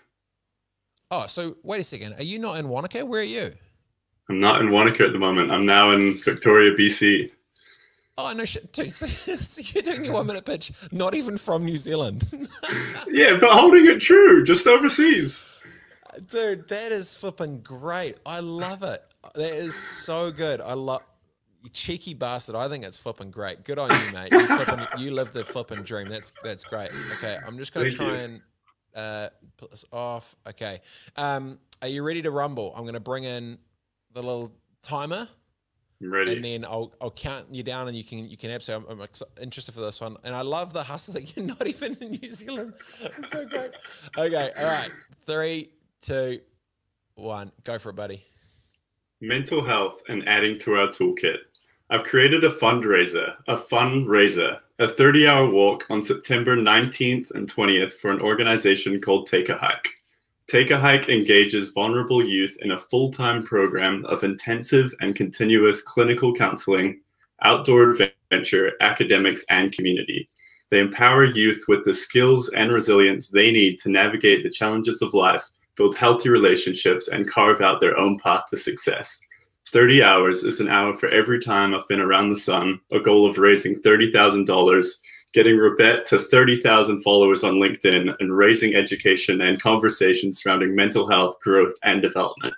[1.10, 2.14] Oh, so wait a second.
[2.20, 3.04] Are you not in Wanaka?
[3.04, 3.52] Where are you?
[4.30, 5.52] I'm not in Wanaka at the moment.
[5.52, 7.32] I'm now in Victoria, BC.
[8.18, 8.72] Oh, no shit.
[8.74, 12.28] Dude, so, so you're doing your one minute pitch, not even from New Zealand.
[13.10, 15.46] Yeah, but holding it true, just overseas.
[16.28, 18.20] Dude, that is flipping great.
[18.26, 19.04] I love it.
[19.36, 20.62] That is so good.
[20.62, 21.04] I love
[21.64, 22.56] you cheeky bastard.
[22.56, 23.64] I think it's flipping great.
[23.64, 24.32] Good on you, mate.
[24.32, 26.10] You, flipping, you live the flipping dream.
[26.10, 26.90] That's that's great.
[27.14, 28.14] Okay, I'm just gonna Thank try you.
[28.16, 28.42] and
[28.96, 30.36] uh, put this off.
[30.48, 30.82] Okay,
[31.16, 32.74] um, are you ready to rumble?
[32.76, 33.58] I'm gonna bring in
[34.12, 34.52] the little
[34.82, 35.28] timer,
[36.02, 36.36] I'm ready.
[36.36, 38.94] and then I'll I'll count you down, and you can you can absolutely.
[38.96, 39.08] I'm, I'm
[39.42, 42.30] interested for this one, and I love the hustle that you're not even in New
[42.30, 42.74] Zealand.
[43.02, 43.72] It's so great.
[44.18, 44.92] Okay, all right,
[45.26, 45.70] three,
[46.04, 46.40] two,
[47.16, 48.24] one, go for it, buddy.
[49.22, 51.38] Mental health and adding to our toolkit.
[51.90, 57.94] I've created a fundraiser, a fundraiser, a 30 hour walk on September 19th and 20th
[57.94, 59.88] for an organization called Take a Hike.
[60.48, 65.82] Take a Hike engages vulnerable youth in a full time program of intensive and continuous
[65.82, 67.00] clinical counseling,
[67.44, 70.28] outdoor adventure, academics, and community.
[70.70, 75.14] They empower youth with the skills and resilience they need to navigate the challenges of
[75.14, 79.26] life, build healthy relationships, and carve out their own path to success.
[79.72, 83.26] 30 hours is an hour for every time I've been around the sun, a goal
[83.26, 85.02] of raising $30,000,
[85.34, 91.40] getting Rebet to 30,000 followers on LinkedIn, and raising education and conversations surrounding mental health,
[91.42, 92.54] growth, and development.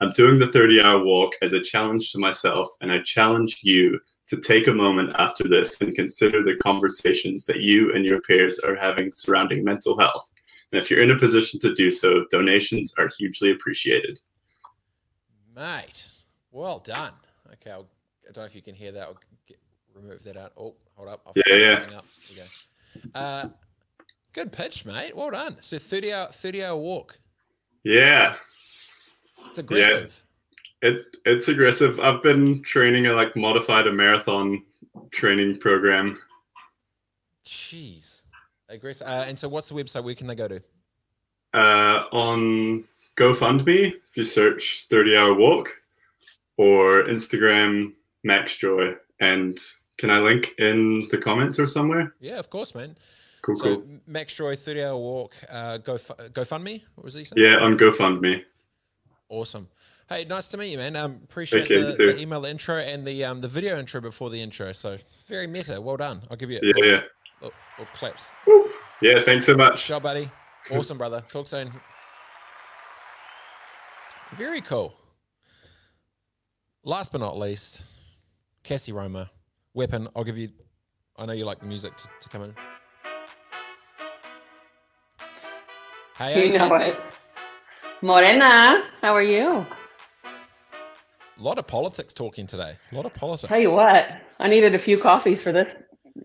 [0.00, 4.00] I'm doing the 30 hour walk as a challenge to myself, and I challenge you
[4.28, 8.58] to take a moment after this and consider the conversations that you and your peers
[8.60, 10.31] are having surrounding mental health.
[10.72, 14.18] And if you're in a position to do so, donations are hugely appreciated.
[15.54, 16.08] Mate,
[16.50, 17.12] well done.
[17.54, 17.86] Okay, I'll,
[18.28, 19.02] I don't know if you can hear that.
[19.02, 19.58] I'll get,
[19.94, 20.52] remove that out.
[20.56, 21.20] Oh, hold up.
[21.26, 21.72] I'll Yeah, yeah.
[21.74, 21.88] Up.
[21.90, 23.10] There we go.
[23.14, 23.48] Uh,
[24.32, 25.14] good pitch, mate.
[25.14, 25.58] Well done.
[25.60, 27.18] So 30 hour, 30 hour walk.
[27.84, 28.36] Yeah,
[29.48, 30.22] It's aggressive.
[30.82, 31.98] it it's aggressive.
[32.00, 34.62] I've been training a like modified a marathon
[35.10, 36.18] training program.
[37.44, 38.11] Jeez.
[38.72, 39.06] Aggressive.
[39.06, 40.04] Uh, and so what's the website?
[40.04, 40.62] Where can they go to?
[41.54, 42.84] Uh, on
[43.16, 45.68] GoFundMe, if you search 30 hour walk,
[46.56, 47.92] or Instagram
[48.24, 48.94] Max Joy.
[49.20, 49.58] And
[49.98, 52.14] can I link in the comments or somewhere?
[52.20, 52.96] Yeah, of course, man.
[53.42, 53.84] Cool, So cool.
[54.06, 56.82] Max Joy, 30 hour walk, uh, go, GoFundMe.
[56.94, 57.44] What was he saying?
[57.44, 58.42] Yeah, on GoFundMe.
[59.28, 59.68] Awesome.
[60.08, 60.94] Hey, nice to meet you, man.
[60.94, 64.42] Um, appreciate Okay, the, the email intro and the um, the video intro before the
[64.42, 64.72] intro.
[64.72, 65.80] So very meta.
[65.80, 66.22] Well done.
[66.30, 67.00] I'll give you a Yeah, yeah.
[67.42, 68.30] Little, little claps.
[69.00, 69.80] Yeah, thanks so much.
[69.80, 70.30] Shot, buddy.
[70.70, 71.22] Awesome, brother.
[71.28, 71.70] Talk soon.
[74.36, 74.94] Very cool.
[76.84, 77.82] last but not least,
[78.62, 79.30] Cassie Roma,
[79.74, 80.08] weapon.
[80.16, 80.48] I'll give you.
[81.16, 82.54] I know you like the music to, to come in.
[86.16, 86.90] Hey, hey You know Cassie.
[86.92, 87.00] it.
[88.00, 89.66] Morena, how are you?
[90.24, 92.76] A lot of politics talking today.
[92.90, 93.48] A lot of politics.
[93.48, 94.06] Tell you what,
[94.38, 95.74] I needed a few coffees for this.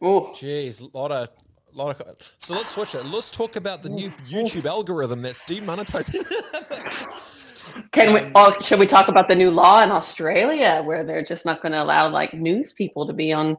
[0.03, 0.31] Ooh.
[0.33, 1.29] Jeez, a lot of,
[1.73, 2.17] lot of.
[2.39, 3.05] So let's switch it.
[3.05, 6.25] Let's talk about the new YouTube algorithm that's demonetizing.
[7.91, 8.31] Can we?
[8.35, 11.73] Oh, should we talk about the new law in Australia where they're just not going
[11.73, 13.57] to allow like news people to be on,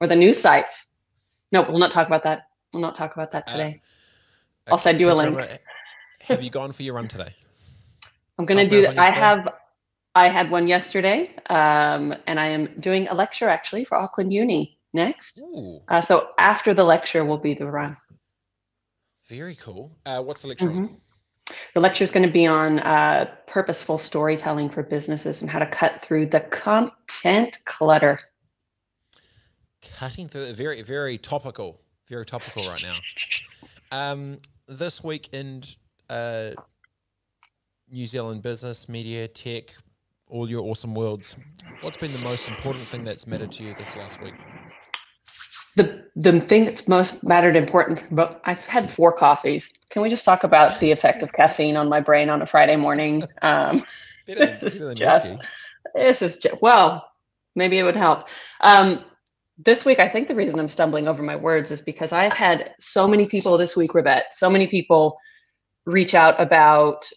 [0.00, 0.94] or the news sites?
[1.50, 2.48] No, we'll not talk about that.
[2.72, 3.80] We'll not talk about that Uh, today.
[4.66, 5.36] I'll send you a link.
[5.36, 5.58] Roma,
[6.20, 7.34] Have you gone for your run today?
[8.38, 8.98] I'm going to do that.
[8.98, 9.48] I have.
[10.14, 14.77] I had one yesterday, um, and I am doing a lecture actually for Auckland Uni
[14.92, 15.40] next.
[15.88, 17.96] Uh, so after the lecture will be the run.
[19.26, 19.96] very cool.
[20.06, 20.88] Uh, what's the lecture on?
[20.88, 21.00] Mhm.
[21.74, 25.66] The lecture is going to be on uh, purposeful storytelling for businesses and how to
[25.66, 28.20] cut through the content clutter.
[29.96, 32.98] Cutting through the very, very topical, very topical right now.
[33.90, 35.62] Um, this week in
[36.10, 36.50] uh,
[37.90, 39.74] New Zealand business, media, tech,
[40.28, 41.36] all your awesome worlds.
[41.80, 44.34] What's been the most important thing that's mattered to you this last week?
[45.78, 49.70] The the thing that's most mattered important, but I've had four coffees.
[49.90, 52.76] Can we just talk about the effect of caffeine on my brain on a Friday
[52.76, 53.22] morning?
[53.42, 53.84] Um,
[54.26, 55.34] This is just-
[55.94, 57.06] this is just, well,
[57.56, 58.28] maybe it would help.
[58.60, 59.04] Um,
[59.58, 62.74] this week, I think the reason I'm stumbling over my words is because I've had
[62.80, 65.18] so many people this week, Rebet, so many people
[65.86, 67.08] reach out about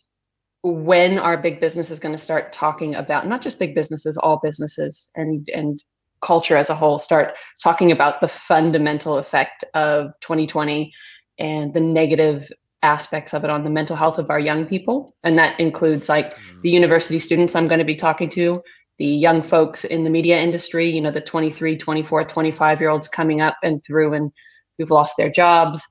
[0.63, 4.39] when our big business is going to start talking about not just big businesses, all
[4.43, 5.83] businesses and and
[6.21, 10.93] culture as a whole start talking about the fundamental effect of 2020
[11.39, 12.51] and the negative
[12.83, 15.15] aspects of it on the mental health of our young people.
[15.23, 18.61] And that includes like the university students I'm going to be talking to,
[18.97, 23.07] the young folks in the media industry, you know, the 23, 24, 25 year olds
[23.07, 24.31] coming up and through and
[24.77, 25.81] who've lost their jobs.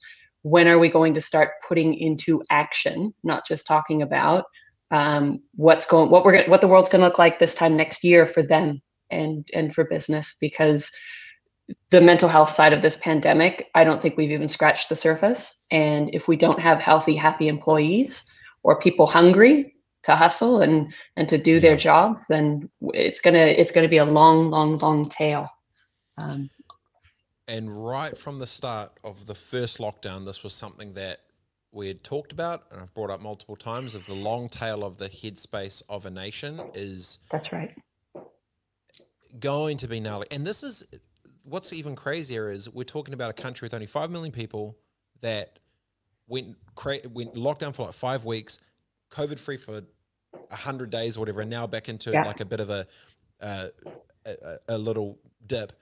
[0.43, 4.45] When are we going to start putting into action, not just talking about
[4.91, 8.03] um, what's going, what we're, what the world's going to look like this time next
[8.03, 8.81] year for them
[9.11, 10.91] and and for business because
[11.91, 15.57] the mental health side of this pandemic, I don't think we've even scratched the surface.
[15.71, 18.25] And if we don't have healthy, happy employees
[18.63, 23.71] or people hungry to hustle and and to do their jobs, then it's gonna it's
[23.71, 25.49] gonna be a long, long, long tail.
[26.17, 26.51] Um,
[27.47, 31.21] And right from the start of the first lockdown, this was something that
[31.73, 33.95] we had talked about, and I've brought up multiple times.
[33.95, 37.77] Of the long tail of the headspace of a nation is that's right.
[39.39, 40.27] Going to be gnarly.
[40.31, 40.85] And this is
[41.45, 44.77] what's even crazier is we're talking about a country with only five million people
[45.21, 45.59] that
[46.29, 48.59] went cra- went lockdown for like five weeks,
[49.11, 49.83] COVID free for
[50.51, 52.23] a hundred days or whatever, and now back into Yeah.
[52.23, 52.87] like a bit of a,
[53.41, 53.67] uh,
[54.27, 55.73] a a- a little dip.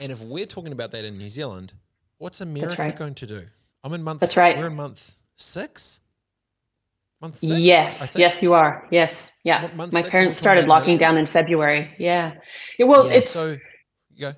[0.00, 1.74] And if we're talking about that in New Zealand,
[2.18, 2.96] what's America right.
[2.96, 3.46] going to do?
[3.84, 4.20] I'm in month.
[4.20, 4.56] That's right.
[4.56, 6.00] We're in month six.
[7.20, 7.58] Month six.
[7.58, 8.86] Yes, yes, you are.
[8.90, 9.70] Yes, yeah.
[9.74, 11.90] Month My parents started locking down in February.
[11.98, 12.34] Yeah.
[12.78, 13.58] yeah well, Yeah, it's so.
[14.14, 14.32] Yeah.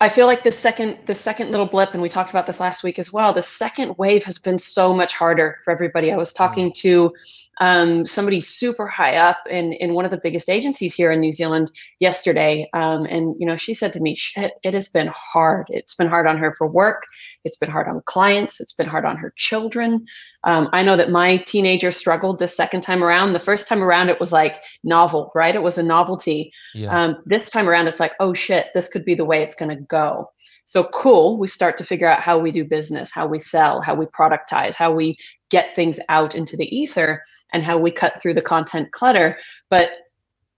[0.00, 2.82] I feel like the second the second little blip, and we talked about this last
[2.82, 3.34] week as well.
[3.34, 6.10] The second wave has been so much harder for everybody.
[6.12, 7.12] I was talking to
[7.60, 11.32] um, somebody super high up in in one of the biggest agencies here in New
[11.32, 15.66] Zealand yesterday, um, and you know she said to me, "Shit, it has been hard.
[15.70, 17.04] It's been hard on her for work.
[17.44, 18.60] It's been hard on clients.
[18.60, 20.06] It's been hard on her children.
[20.44, 23.32] Um, I know that my teenager struggled the second time around.
[23.32, 25.54] The first time around, it was like novel, right?
[25.54, 26.52] It was a novelty.
[26.74, 26.96] Yeah.
[26.96, 29.76] Um, this time around, it's like, oh shit, this could be the way it's going
[29.76, 30.30] to go.
[30.68, 31.38] So cool.
[31.38, 34.74] We start to figure out how we do business, how we sell, how we productize,
[34.74, 35.16] how we
[35.50, 37.22] get things out into the ether,
[37.52, 39.38] and how we cut through the content clutter.
[39.70, 39.90] But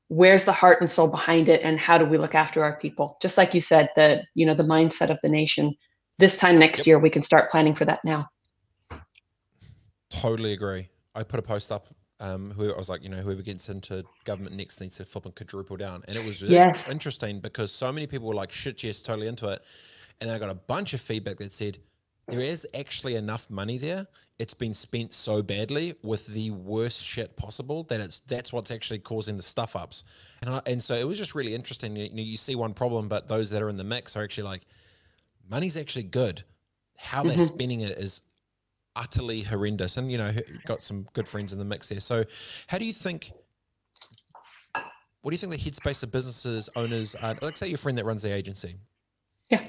[0.09, 3.17] where's the heart and soul behind it, and how do we look after our people?
[3.23, 5.75] Just like you said, the you know the mindset of the nation.
[6.19, 6.87] This time next Yep.
[6.87, 8.29] year, we can start planning for that now.
[10.11, 10.89] Totally agree.
[11.15, 11.87] I put a post up.
[12.23, 15.25] Um, who I was like, you know, whoever gets into government next needs to flip
[15.25, 16.91] and quadruple down, and it was really Yes.
[16.91, 19.65] interesting because so many people were like, "Shit, yes, totally into it,"
[20.21, 21.79] and I got a bunch of feedback that said
[22.31, 24.07] there is actually enough money there.
[24.39, 29.01] It's been spent so badly with the worst shit possible that it's that's what's actually
[29.01, 30.05] causing the stuff ups,
[30.41, 31.95] and I, and so it was just really interesting.
[31.97, 34.45] You, know, you see one problem, but those that are in the mix are actually
[34.45, 34.63] like,
[35.51, 36.43] money's actually good.
[36.97, 37.47] How they're Mhm.
[37.47, 38.23] spending it is
[38.97, 39.97] utterly horrendous.
[39.97, 40.33] And you know,
[40.65, 42.01] got some good friends in the mix there.
[42.01, 42.25] So,
[42.67, 43.33] how do you think?
[45.23, 47.37] What do you think the headspace of businesses owners are?
[47.43, 48.77] Let's say your friend that runs the agency.
[49.51, 49.67] Yeah.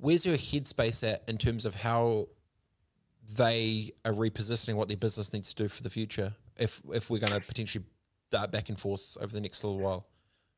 [0.00, 2.28] Where's your headspace at in terms of how
[3.36, 6.32] they are repositioning what their business needs to do for the future?
[6.56, 7.84] If if we're going to potentially
[8.30, 10.06] dart back and forth over the next little while,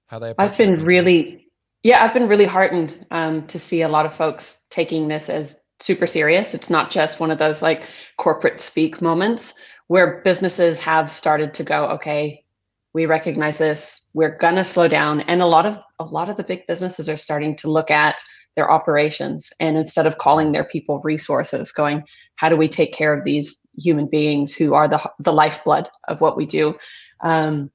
[0.07, 0.35] How they?
[0.39, 1.49] I've been really,
[1.83, 5.63] yeah, I've been really heartened um, to see a lot of folks taking this as
[5.79, 6.55] super serious.
[6.55, 7.87] It's not just one of those like
[8.19, 9.55] corporate speak moments
[9.87, 12.45] where businesses have started to go, okay,
[12.93, 16.45] we recognize this, we're gonna slow down, and a lot of a lot of the
[16.45, 18.21] big businesses are starting to look at
[18.61, 19.51] their operations.
[19.59, 22.05] And instead of calling their people resources going
[22.37, 26.21] how do we take care of these human beings who are the, the lifeblood of
[26.21, 26.75] what we do?
[27.23, 27.71] Um,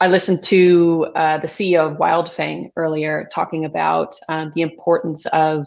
[0.00, 5.66] i listened to uh, the ceo of wildfang earlier talking about um, the importance of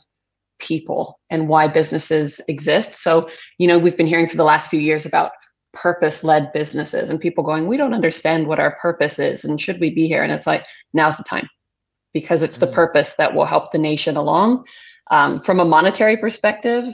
[0.59, 2.95] people and why businesses exist.
[2.95, 5.31] So you know we've been hearing for the last few years about
[5.73, 9.79] purpose led businesses and people going we don't understand what our purpose is and should
[9.79, 10.23] we be here?
[10.23, 11.47] And it's like now's the time
[12.13, 12.73] because it's the Mm.
[12.73, 14.65] purpose that will help the nation along.
[15.11, 16.85] Um, from a monetary perspective,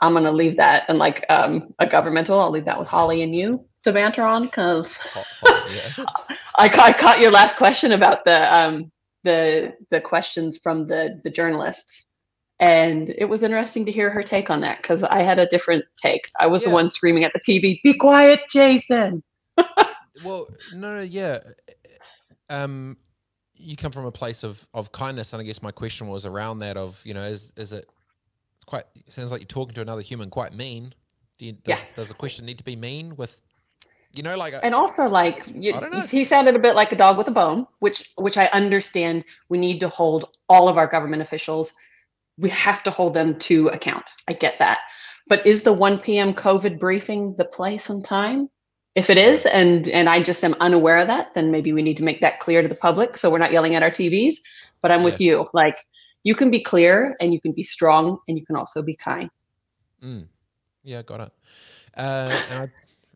[0.00, 3.22] I'm going to leave that and like um, a governmental, I'll leave that with Holly
[3.22, 4.98] and you to banter on because
[5.70, 6.04] yeah.
[6.56, 8.90] I, ca- I caught your last question about the um,
[9.24, 12.06] the the questions from the the journalists,
[12.60, 15.84] and it was interesting to hear her take on that because I had a different
[15.96, 16.30] take.
[16.38, 19.22] I was the one screaming at the TV, "Be quiet, Jason."
[20.24, 21.38] well, no, no, yeah.
[22.50, 22.96] Um,
[23.58, 26.58] you come from a place of of kindness, and I guess my question was around
[26.58, 26.76] that.
[26.76, 27.86] Of you know, is is it
[28.56, 28.84] it's quite?
[28.94, 30.94] It sounds like you're talking to another human, quite mean.
[31.38, 31.90] Do you, does, Yeah.
[31.94, 33.40] does a question need to be mean with?
[34.12, 36.00] You know, like uh, and also like you, I don't know.
[36.00, 39.58] he sounded a bit like a dog with a bone which which i understand we
[39.58, 41.72] need to hold all of our government officials
[42.38, 44.78] we have to hold them to account i get that
[45.28, 48.48] but is the 1 p.m covid briefing the place and time
[48.96, 51.96] if it is and and i just am unaware of that then maybe we need
[51.96, 54.36] to make that clear to the public so we're not yelling at our tvs
[54.82, 55.78] but i'm with you like
[56.24, 59.30] you can be clear and you can be strong and you can also be kind
[60.02, 60.26] Mm.
[60.84, 61.32] Yeah, got it.
[61.96, 62.68] Uh, and I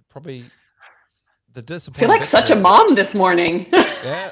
[0.09, 0.45] probably
[1.53, 3.67] the I feel like such a mom this morning
[4.05, 4.31] Yeah,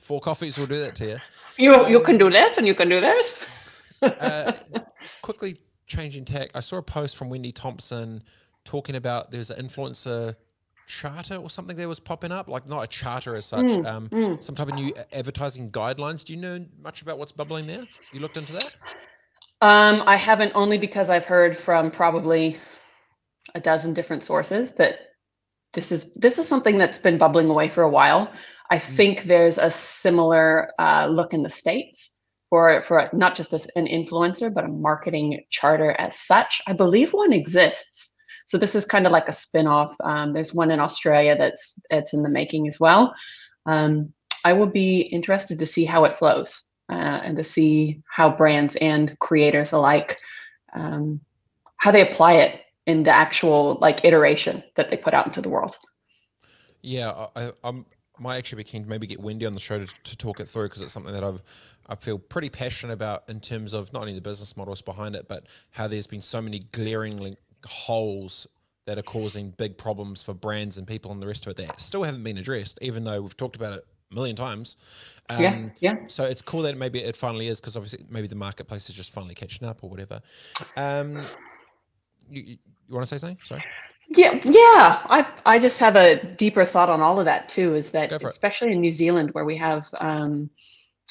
[0.00, 1.18] four coffees will do that to you.
[1.58, 3.44] you you can do this and you can do this
[4.02, 4.52] Uh,
[5.20, 6.50] quickly changing tack.
[6.54, 8.22] I saw a post from Wendy Thompson
[8.64, 10.34] talking about there's an influencer
[10.92, 14.08] charter or something that was popping up, like not a charter as such, Mm, um,
[14.10, 14.42] mm.
[14.42, 16.24] some type of new advertising guidelines.
[16.24, 17.86] Do you know much about what's bubbling there?
[18.12, 18.76] You looked into that?
[19.62, 22.58] Um, I haven't only because I've heard from probably
[23.54, 24.98] a dozen different sources that
[25.72, 28.30] this is this is something that's been bubbling away for a while.
[28.70, 32.18] I think there's a similar uh, look in the states
[32.50, 36.60] for for not just as an influencer, but a marketing charter as such.
[36.66, 38.11] I believe one exists.
[38.46, 39.96] So this is kind of like a spin-off.
[40.04, 43.14] Um, there's one in Australia that's that's in the making as well.
[43.66, 44.12] Um,
[44.44, 48.76] I will be interested to see how it flows uh, and to see how brands
[48.76, 50.18] and creators alike
[50.74, 51.20] um,
[51.76, 55.48] how they apply it in the actual like iteration that they put out into the
[55.48, 55.76] world.
[56.82, 57.86] Yeah, I, I, I'm.
[58.18, 60.46] Might actually be keen to maybe get Wendy on the show to, to talk it
[60.46, 61.42] through because it's something that I've
[61.88, 65.26] I feel pretty passionate about in terms of not only the business models behind it,
[65.28, 67.36] but how there's been so many glaring
[67.66, 68.46] holes
[68.86, 71.80] that are causing big problems for brands and people and the rest of it that
[71.80, 74.76] still haven't been addressed, even though we've talked about it a million times.
[75.30, 75.94] Um, yeah, yeah.
[76.08, 79.12] So it's cool that maybe it finally is because obviously maybe the marketplace is just
[79.12, 80.20] finally catching up or whatever.
[80.76, 81.24] Um,
[82.28, 82.56] you, you,
[82.88, 83.38] you want to say something?
[83.44, 83.60] Sorry.
[84.08, 85.00] Yeah, yeah.
[85.06, 87.74] I I just have a deeper thought on all of that too.
[87.74, 88.24] Is that for it.
[88.24, 90.50] especially in New Zealand where we have, um,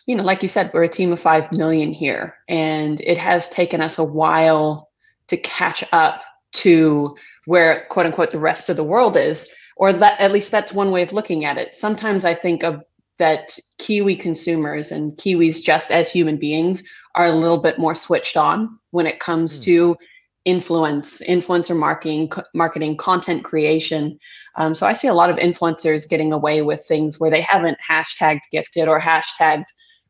[0.05, 3.49] you know, like you said, we're a team of five million here, and it has
[3.49, 4.89] taken us a while
[5.27, 6.23] to catch up
[6.53, 10.73] to where quote unquote the rest of the world is, or that at least that's
[10.73, 11.73] one way of looking at it.
[11.73, 12.83] Sometimes I think of
[13.17, 16.83] that Kiwi consumers and Kiwis just as human beings
[17.15, 19.63] are a little bit more switched on when it comes Hmm.
[19.63, 19.97] to
[20.45, 24.17] influence, influencer marketing, co- marketing, content creation.
[24.55, 27.77] Um, so I see a lot of influencers getting away with things where they haven't
[27.87, 29.65] hashtagged gifted or hashtagged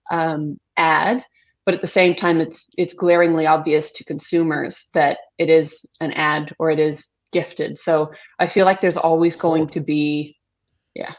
[0.10, 1.24] um, ad,
[1.66, 6.12] but at the same time, it's it's glaringly obvious to consumers that it is an
[6.14, 7.80] ad or it is gifted.
[7.80, 10.38] So I feel like there's always going to be
[10.94, 11.14] yeah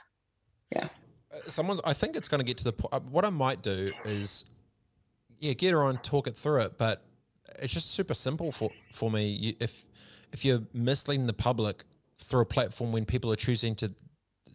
[0.70, 0.88] yeah.
[1.32, 3.62] Uh, someone i think it's going to get to the point uh, what i might
[3.62, 4.45] do is
[5.38, 7.03] yeah get her on talk it through it but
[7.61, 9.28] it's just super simple for for me.
[9.28, 9.84] You, if
[10.32, 11.84] if you're misleading the public
[12.18, 13.93] through a platform when people are choosing to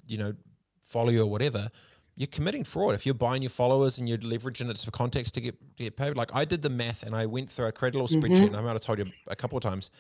[0.08, 0.34] you know
[0.82, 1.70] follow you or whatever
[2.18, 5.40] you're committing fraud if you're buying your followers and you're leveraging it for context to
[5.42, 7.98] get to get paid like i did the math and i went through i created
[7.98, 8.24] a little Mhm.
[8.24, 9.92] spreadsheet and i might have told you a couple of times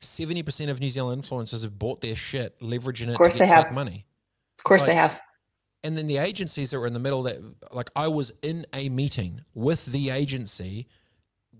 [0.00, 3.44] 70% of new zealand influencers have bought their shit leveraging it Of course to get
[3.46, 3.72] they have.
[3.72, 4.06] money
[4.58, 5.20] of course like- they have.
[5.84, 7.38] and then the agencies that were in the middle that
[7.72, 10.86] like I was in a meeting with the agency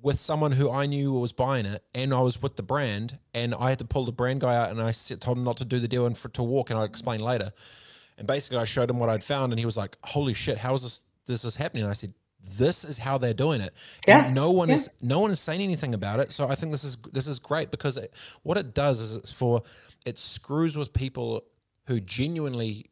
[0.03, 3.55] with someone who I knew was buying it and I was with the brand and
[3.55, 5.79] I had to pull the brand guy out and I told him not to do
[5.79, 7.53] the deal and for to walk and I'll explain later.
[8.19, 10.75] And basically I showed him what I'd found and he was like, holy shit, how
[10.75, 11.85] is this this is happening.
[11.85, 12.15] I said,
[12.57, 13.75] this is how they're doing it.
[14.07, 14.77] Yeah, And no one yeah.
[14.77, 16.33] is no one is saying anything about it.
[16.33, 18.13] So I think this is this is great because it,
[18.43, 19.63] what it does is it's for
[20.05, 21.43] it screws with people
[21.87, 22.87] who genuinely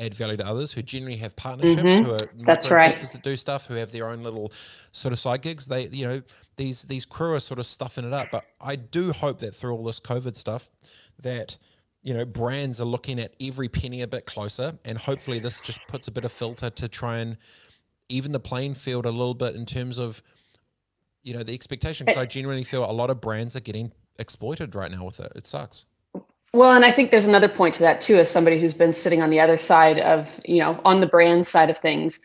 [0.00, 2.04] add value to others, who genuinely have partnerships, Mhm.
[2.04, 2.96] who are That's right.
[2.96, 4.52] that do stuff, who have their own little
[4.92, 5.66] sort of side gigs.
[5.66, 6.22] They, you know,
[6.56, 8.28] these these crew are sort of stuffing it up.
[8.30, 10.70] But I do hope that through all this COVID stuff,
[11.20, 11.56] that
[12.08, 15.78] you know brands are looking at every penny a bit closer, and hopefully this just
[15.88, 17.36] puts a bit of filter to try and
[18.08, 20.22] even the playing field a little bit in terms of
[21.22, 22.06] you know the expectation.
[22.06, 22.22] Because eh.
[22.22, 25.30] I genuinely feel a lot of brands are getting exploited right now with it.
[25.36, 25.84] It sucks.
[26.54, 29.20] Well, and I think there's another point to that too, as somebody who's been sitting
[29.20, 32.20] on the other side of, you know, on the brand side of things,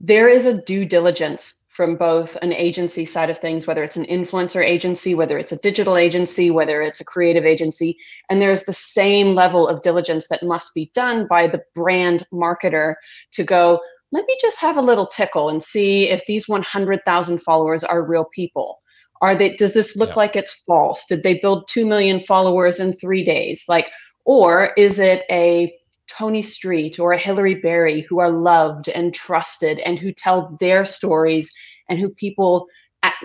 [0.00, 4.04] there is a due diligence from both an agency side of things, whether it's an
[4.06, 7.96] influencer agency, whether it's a digital agency, whether it's a creative agency,
[8.28, 12.96] and there's the same level of diligence that must be done by the brand marketer
[13.30, 13.78] to go,
[14.10, 18.24] let me just have a little tickle and see if these 100,000 followers are real
[18.34, 18.80] people.
[19.22, 20.22] Are they does this look Yeah.
[20.22, 21.06] like it's false?
[21.06, 23.66] Did they build 2 million followers in 3 days?
[23.68, 23.92] Like
[24.24, 25.72] or is it a
[26.08, 30.84] Toni Street or a Hilary Barry who are loved and trusted and who tell their
[30.84, 31.52] stories
[31.88, 32.66] and who people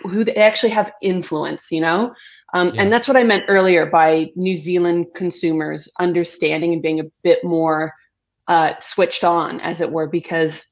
[0.04, 2.14] who they actually have influence you know
[2.54, 2.84] um, Yeah.
[2.84, 7.44] and that's what I meant earlier by New Zealand consumers understanding and being a bit
[7.44, 7.94] more
[8.48, 10.66] uh, switched on as it were because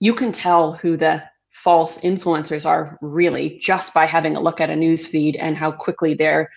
[0.00, 4.70] you can tell who the false influencers are really just by having a look at
[4.70, 6.48] a news feed and how quickly their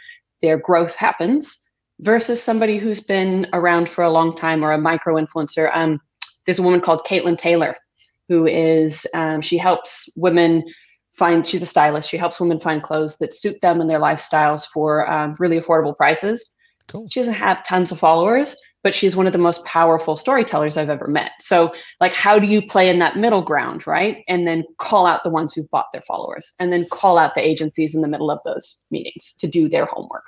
[0.41, 1.62] their growth happens
[1.99, 5.99] versus somebody who's been around for a long time or a micro influencer um,
[6.45, 7.75] there's a woman called caitlin taylor
[8.29, 10.63] who is um, she helps women
[11.13, 12.09] find she's a stylist.
[12.09, 15.95] She helps women find clothes that suit them and their lifestyles for um, really affordable
[15.95, 16.53] prices.
[16.87, 17.07] Cool.
[17.09, 20.89] she doesn't have tons of followers but she's one of the most powerful storytellers i've
[20.89, 21.31] ever met.
[21.39, 24.17] So like how do you play in that middle ground right?
[24.27, 27.47] And then call out the ones who've bought their followers and then call out the
[27.47, 30.25] agencies in the middle of those meetings to do their homework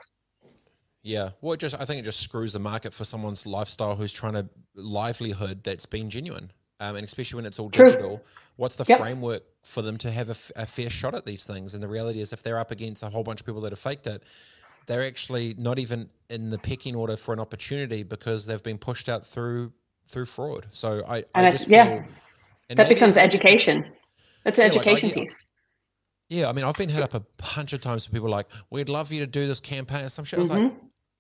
[1.05, 1.29] Yeah.
[1.39, 4.33] Well, it just I think it just screws the market for someone's lifestyle who's trying
[4.33, 7.85] to livelihood that's been genuine, um, and especially when it's all True.
[7.85, 8.23] digital.
[8.55, 8.99] What's the Yep.
[8.99, 11.75] framework for them to have a, f- a fair shot at these things?
[11.75, 13.79] And the reality is, if they're up against a whole bunch of people that have
[13.79, 14.23] faked it,
[14.87, 19.07] they're actually not even in the pecking order for an opportunity because they've been pushed
[19.07, 19.73] out through
[20.07, 20.65] through fraud.
[20.71, 21.85] So I, And I just yeah.
[21.85, 22.05] feel
[22.75, 23.91] that becomes maybe it's just- education
[24.43, 25.37] that's an Yeah, like, education I- piece
[26.29, 27.19] Yeah, I mean, I've been hit up a
[27.55, 30.25] bunch of times for people like, "We'd love you to do this campaign or some
[30.25, 30.75] shit." I was like, Mhm.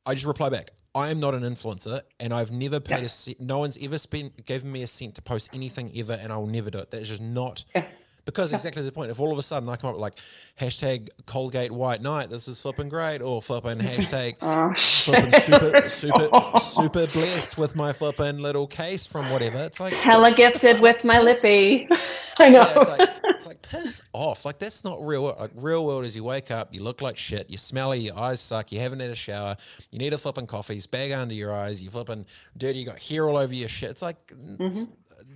[0.05, 3.05] I just reply back, I am not an influencer and I've never paid Yeah.
[3.05, 3.39] a cent.
[3.41, 6.47] No one's ever spent, given me a cent to post anything ever and I will
[6.47, 6.91] never do it.
[6.91, 7.65] That is just not.
[7.75, 7.85] Yeah.
[8.25, 9.11] Because exactly the point.
[9.11, 10.19] If all of a sudden I come up with like
[10.59, 16.29] hashtag Colgate White Night, this is flipping great, or flipping hashtag oh, flipping super super
[16.59, 19.59] super blessed with my flipping little case from whatever.
[19.59, 21.87] It's like hella gifted with my lippy
[22.39, 24.43] i know yeah, it's like it's like piss off.
[24.43, 25.23] Like that's not real.
[25.23, 25.39] world.
[25.39, 28.41] Like real world is you wake up, you look like shit, you're smelly, your eyes
[28.41, 29.55] suck, you haven't had a shower,
[29.91, 32.25] you need a flipping coffee, bag under your eyes, you flipping
[32.57, 33.89] dirty, you got hair all over your shit.
[33.91, 34.89] It's like Mhm.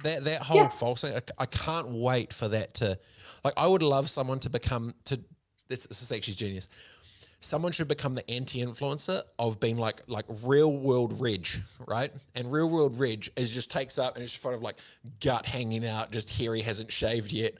[0.03, 0.69] That that whole Yeah.
[0.69, 1.15] false thing.
[1.15, 2.97] I, I can't wait for that to
[3.43, 3.53] like.
[3.57, 5.19] I would love someone to become to.
[5.67, 6.67] This, this is actually genius.
[7.41, 11.47] Someone should become the anti-influencer of being like like real world Reg,
[11.87, 12.11] right?
[12.35, 14.77] And real world Reg is just takes up and it's just kind of like
[15.21, 17.53] gut hanging out, just hair he hasn't shaved yet,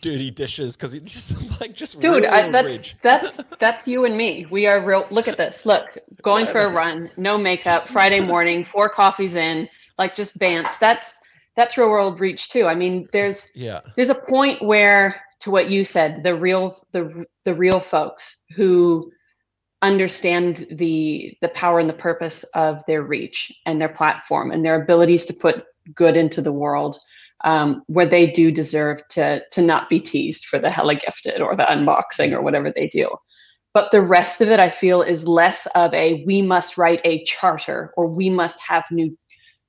[0.00, 4.46] dirty dishes because it's just like just dude I, that's that's that's you and me
[4.50, 8.62] we are real look at this look going for a run no makeup friday morning
[8.62, 11.18] four coffees in like just bants that's
[11.56, 12.66] that's real world reach too.
[12.66, 17.24] I mean there's Yeah, there's a point where to what you said the real the
[17.44, 19.10] the real folks who
[19.82, 24.82] understand the the power and the purpose of their reach and their platform and their
[24.82, 26.96] abilities to put good into the world
[27.44, 31.54] um, where they do deserve to to not be teased for the hella gifted or
[31.54, 33.14] the unboxing or whatever they do.
[33.74, 37.22] But the rest of it i feel is less of a we must write a
[37.24, 39.16] charter or we must have new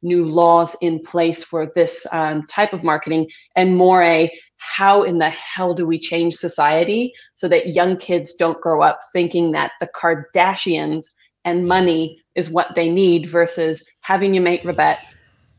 [0.06, 5.18] new laws in place for this um, type of marketing and more a how in
[5.18, 9.72] the hell do we change society so that young kids don't grow up thinking that
[9.82, 11.08] the kardashians
[11.44, 14.98] and money is what they need versus having your mate Rebet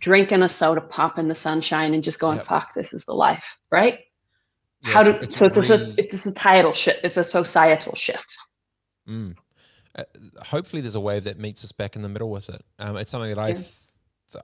[0.00, 2.46] drinking a soda pop in the sunshine and just going Yep.
[2.46, 4.00] fuck this is the life right
[4.82, 8.34] Yeah, how do it's- so it's a, it's a societal shift it's a societal shift
[9.08, 9.36] Mm.
[9.96, 10.02] Uh,
[10.44, 12.62] hopefully, there's a wave that meets us back in the middle with it.
[12.78, 13.62] Um, it's something that I, Yeah.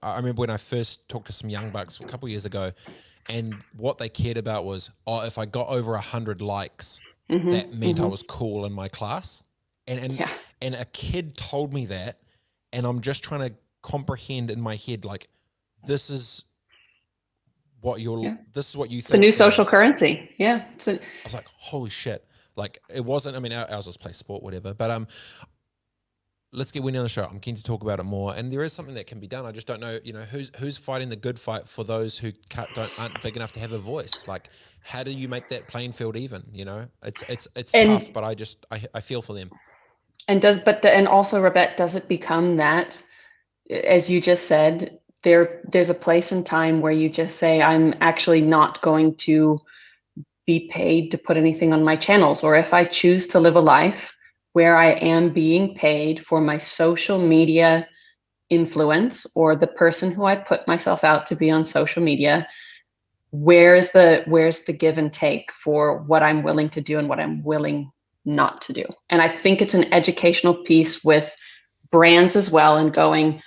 [0.02, 2.72] I remember when I first talked to some young bucks a couple years ago,
[3.28, 7.50] and what they cared about was, oh, if I got over a hundred likes, Mhm,
[7.50, 8.10] that meant I mhm.
[8.10, 9.42] was cool in my class.
[9.86, 10.30] And and Yeah.
[10.60, 12.20] and a kid told me that,
[12.72, 15.28] and I'm just trying to comprehend in my head like,
[15.86, 16.44] this is
[17.80, 18.18] what you're.
[18.22, 18.36] Yeah.
[18.52, 19.12] This is what you think.
[19.12, 19.70] the new social is.
[19.70, 20.30] currency.
[20.38, 20.64] Yeah.
[20.74, 22.24] It's a, I was like, holy shit!
[22.54, 23.34] Like it wasn't.
[23.36, 24.72] I mean, our- ours was play sport, whatever.
[24.74, 25.08] But um,
[26.52, 27.24] let's get Winnie on the show.
[27.24, 28.34] I'm keen to talk about it more.
[28.34, 29.46] And there is something that can be done.
[29.46, 29.98] I just don't know.
[30.04, 33.36] You know, who's who's fighting the good fight for those who can't, don't aren't big
[33.36, 34.26] enough to have a voice.
[34.28, 34.50] Like,
[34.82, 36.44] how do you make that playing field even?
[36.52, 38.12] You know, it's it's it's And- tough.
[38.12, 39.50] But I just I, I feel for them.
[40.28, 43.02] and does but the, and also Rebet, does it become that
[43.70, 47.94] as you just said there there's a place and time where you just say i'm
[48.00, 49.56] actually not going to
[50.46, 53.60] be paid to put anything on my channels or if i choose to live a
[53.60, 54.14] life
[54.52, 57.86] where i am being paid for my social media
[58.50, 62.46] influence or the person who i put myself out to be on social media
[63.30, 67.20] where's the where's the give and take for what i'm willing to do and what
[67.20, 67.90] i'm willing
[68.24, 68.84] not to do.
[69.10, 71.34] And I think it's an educational piece with
[71.90, 73.42] brands as well and going,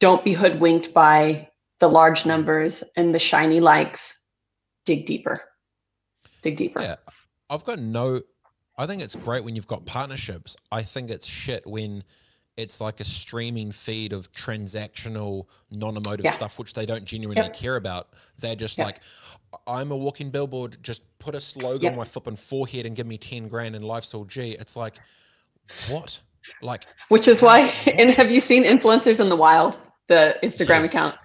[0.00, 1.48] don't be hoodwinked by
[1.80, 4.26] the large numbers and the shiny likes.
[4.84, 5.40] Dig deeper.
[6.42, 6.80] Dig deeper.
[6.80, 6.96] Yeah,
[7.48, 8.22] I've got no.
[8.82, 10.56] I think it's great when you've got partnerships.
[10.70, 12.02] I think it's shit when
[12.56, 16.32] it's like a streaming feed of transactional, non-emotive Yeah.
[16.32, 17.54] stuff which they don't genuinely Yep.
[17.54, 18.10] care about.
[18.38, 18.86] They're just Yep.
[18.86, 19.00] like,
[19.66, 20.82] I'm a walking billboard.
[20.82, 21.92] Just put a slogan Yep.
[21.92, 24.52] on my flipping forehead and give me ten grand and life's all G.
[24.58, 24.96] It's like,
[25.88, 26.20] what?
[26.60, 29.78] Like, Which is why, and have you seen Influencers in the Wild,
[30.08, 30.90] the Instagram Yes.
[30.90, 31.16] account?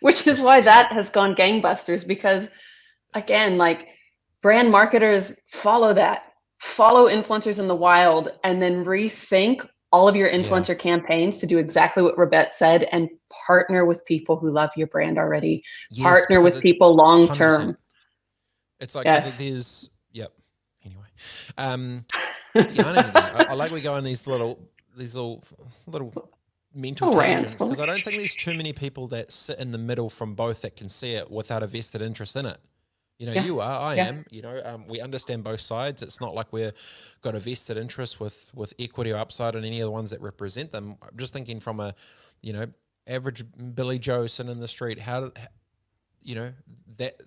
[0.00, 2.50] Which is why that has gone gangbusters because,
[3.14, 3.88] again, like
[4.42, 6.24] brand marketers follow that,
[6.62, 11.58] follow Influencers in the Wild, and then rethink all of your influencer campaigns to do
[11.58, 13.10] exactly what Rebet said and
[13.46, 15.62] partner with people who love your brand already.
[15.90, 17.76] yes, partner with people long term.
[18.80, 19.36] It's like Yes.
[19.36, 20.32] there's yep.
[20.84, 21.04] Anyway,
[21.58, 22.04] um,
[22.54, 23.42] yeah, I.
[23.42, 24.58] I, I like we go on these little
[24.96, 25.44] these little
[25.86, 26.12] little
[26.74, 27.58] mental rants.
[27.58, 30.62] because I don't think there's too many people that sit in the middle from both
[30.62, 32.58] that can see it without a vested interest in it.
[33.18, 33.44] You know, Yeah.
[33.44, 34.06] you are, I Yeah.
[34.08, 34.24] am.
[34.30, 36.02] You know, um, we understand both sides.
[36.02, 36.72] It's not like we're
[37.20, 40.20] got a vested interest with with equity or upside on any of the ones that
[40.20, 40.96] represent them.
[41.02, 41.94] I'm just thinking from a,
[42.40, 42.66] you know,
[43.06, 43.44] average
[43.74, 44.98] Billy Joe sitting in the street.
[44.98, 45.30] How,
[46.22, 46.52] you know,
[46.96, 47.20] that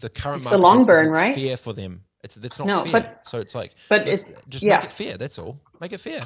[0.00, 1.34] the current It's the long burn, right?
[1.34, 2.04] Fair for them.
[2.24, 2.92] It's it's not No, fair.
[2.92, 4.76] but- so it's like, But it's just yeah.
[4.76, 5.16] make it fair.
[5.18, 5.60] That's all.
[5.80, 6.20] Make it fair.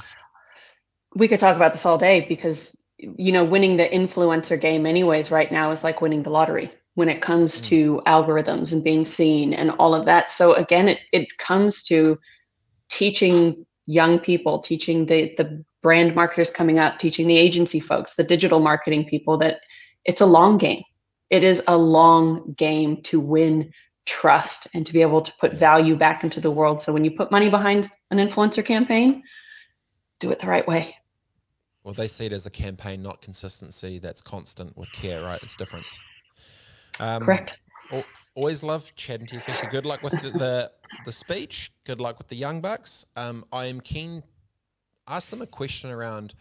[1.16, 5.30] we could talk about this all day because you know winning the influencer game anyways
[5.32, 7.64] right now is like winning the lottery when it comes Mm.
[7.66, 12.18] to algorithms and being seen and all of that so again it, it comes to
[12.88, 18.24] teaching young people teaching the the brand marketers coming up teaching the agency folks the
[18.24, 19.60] digital marketing people that
[20.04, 20.82] it's a long game
[21.30, 23.72] it is a long game to win
[24.06, 27.10] trust and to be able to put value back into the world so when you
[27.10, 29.22] put money behind an influencer campaign
[30.18, 30.94] do it the right way
[31.82, 33.98] Well, they see it as a campaign, not consistency.
[33.98, 35.42] That's constant with care, right?
[35.42, 35.86] It's different.
[37.00, 37.60] Um, correct
[38.34, 39.66] always love chatting to you, Casey.
[39.70, 40.72] Good luck with the, the
[41.04, 41.72] the speech.
[41.84, 43.04] Good luck with the young bucks.
[43.16, 44.22] Um, I am keen.
[45.06, 46.34] Ask them a question around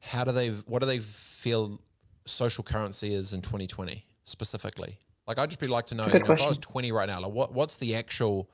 [0.00, 1.80] how do they, what do they feel
[2.24, 4.98] social currency is in 2020 specifically?
[5.26, 7.20] Like, I'd just be like to know, you know, if I was 20 right now,
[7.20, 8.50] like, what what's the actual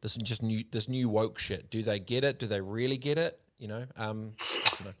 [0.00, 1.70] this just new this new woke shit?
[1.70, 2.38] Do they get it?
[2.38, 3.38] Do they really get it?
[3.58, 4.94] You know, um, I don't know.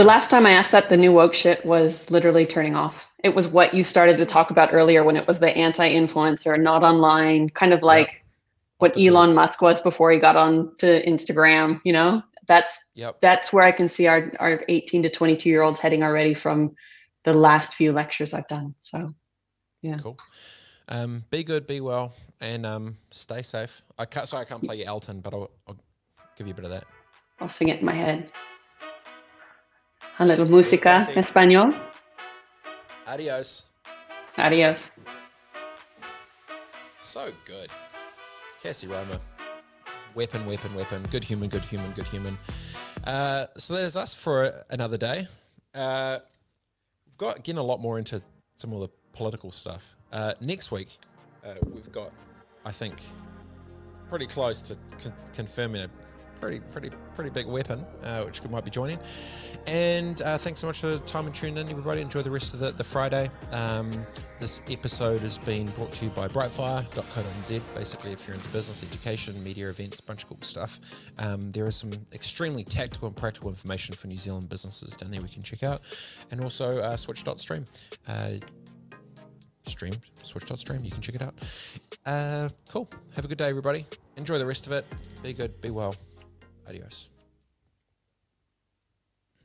[0.00, 3.10] The last time I asked that, the new woke shit was literally turning off.
[3.22, 6.82] It was what you started to talk about earlier when it was the anti-influencer, not
[6.82, 8.24] online, kind of like
[8.78, 11.82] what Elon Musk was before he got on to Instagram.
[11.84, 13.20] You know, that's Yep.
[13.20, 16.74] that's where I can see our our 18 to 22 year olds heading already from
[17.24, 18.74] the last few lectures I've done.
[18.78, 19.12] So
[19.82, 19.98] yeah.
[19.98, 20.16] Cool.
[20.88, 23.82] Um, be good, be well, and um, stay safe.
[23.98, 25.76] I can't, sorry, I can't play you Elton, but I'll, I'll
[26.38, 26.84] give you a bit of that.
[27.38, 28.32] I'll sing it in my head.
[30.20, 31.14] A little música Sí.
[31.18, 31.74] español.
[33.06, 33.64] Adios.
[34.36, 34.92] Adios.
[37.00, 37.70] So good.
[38.62, 39.18] Cassie Roma.
[40.14, 41.02] Weapon, weapon, weapon.
[41.10, 42.36] Good human, good human, good human.
[43.04, 45.26] Uh, so that is us for another day.
[45.74, 46.18] Uh,
[47.06, 48.20] we've got getting a lot more into
[48.56, 49.96] some of the political stuff.
[50.12, 50.98] Uh, next week,
[51.44, 52.12] uh, we've got,
[52.66, 53.00] I think,
[54.10, 55.88] pretty close to con- confirming a
[56.40, 58.98] pretty, pretty, pretty big weapon, uh, which might be joining.
[59.66, 62.00] And uh, thanks so much for the time and tuning in, everybody.
[62.00, 63.30] Enjoy the rest of the, the Friday.
[63.52, 63.90] Um,
[64.40, 67.60] this episode has been brought to you by brightfire.co.nz.
[67.74, 70.80] Basically, if you're into business, education, media events, bunch of cool stuff,
[71.18, 75.20] um, there is some extremely tactical and practical information for New Zealand businesses down there
[75.20, 75.82] we can check out.
[76.30, 77.64] And also uh, switch.stream.
[78.08, 78.30] Uh,
[79.66, 79.92] stream,
[80.22, 80.82] switch.stream.
[80.84, 81.34] You can check it out.
[82.06, 82.88] Uh, cool.
[83.14, 83.84] Have a good day, everybody.
[84.16, 84.86] Enjoy the rest of it.
[85.22, 85.94] Be good, be well.
[86.66, 87.10] Adios.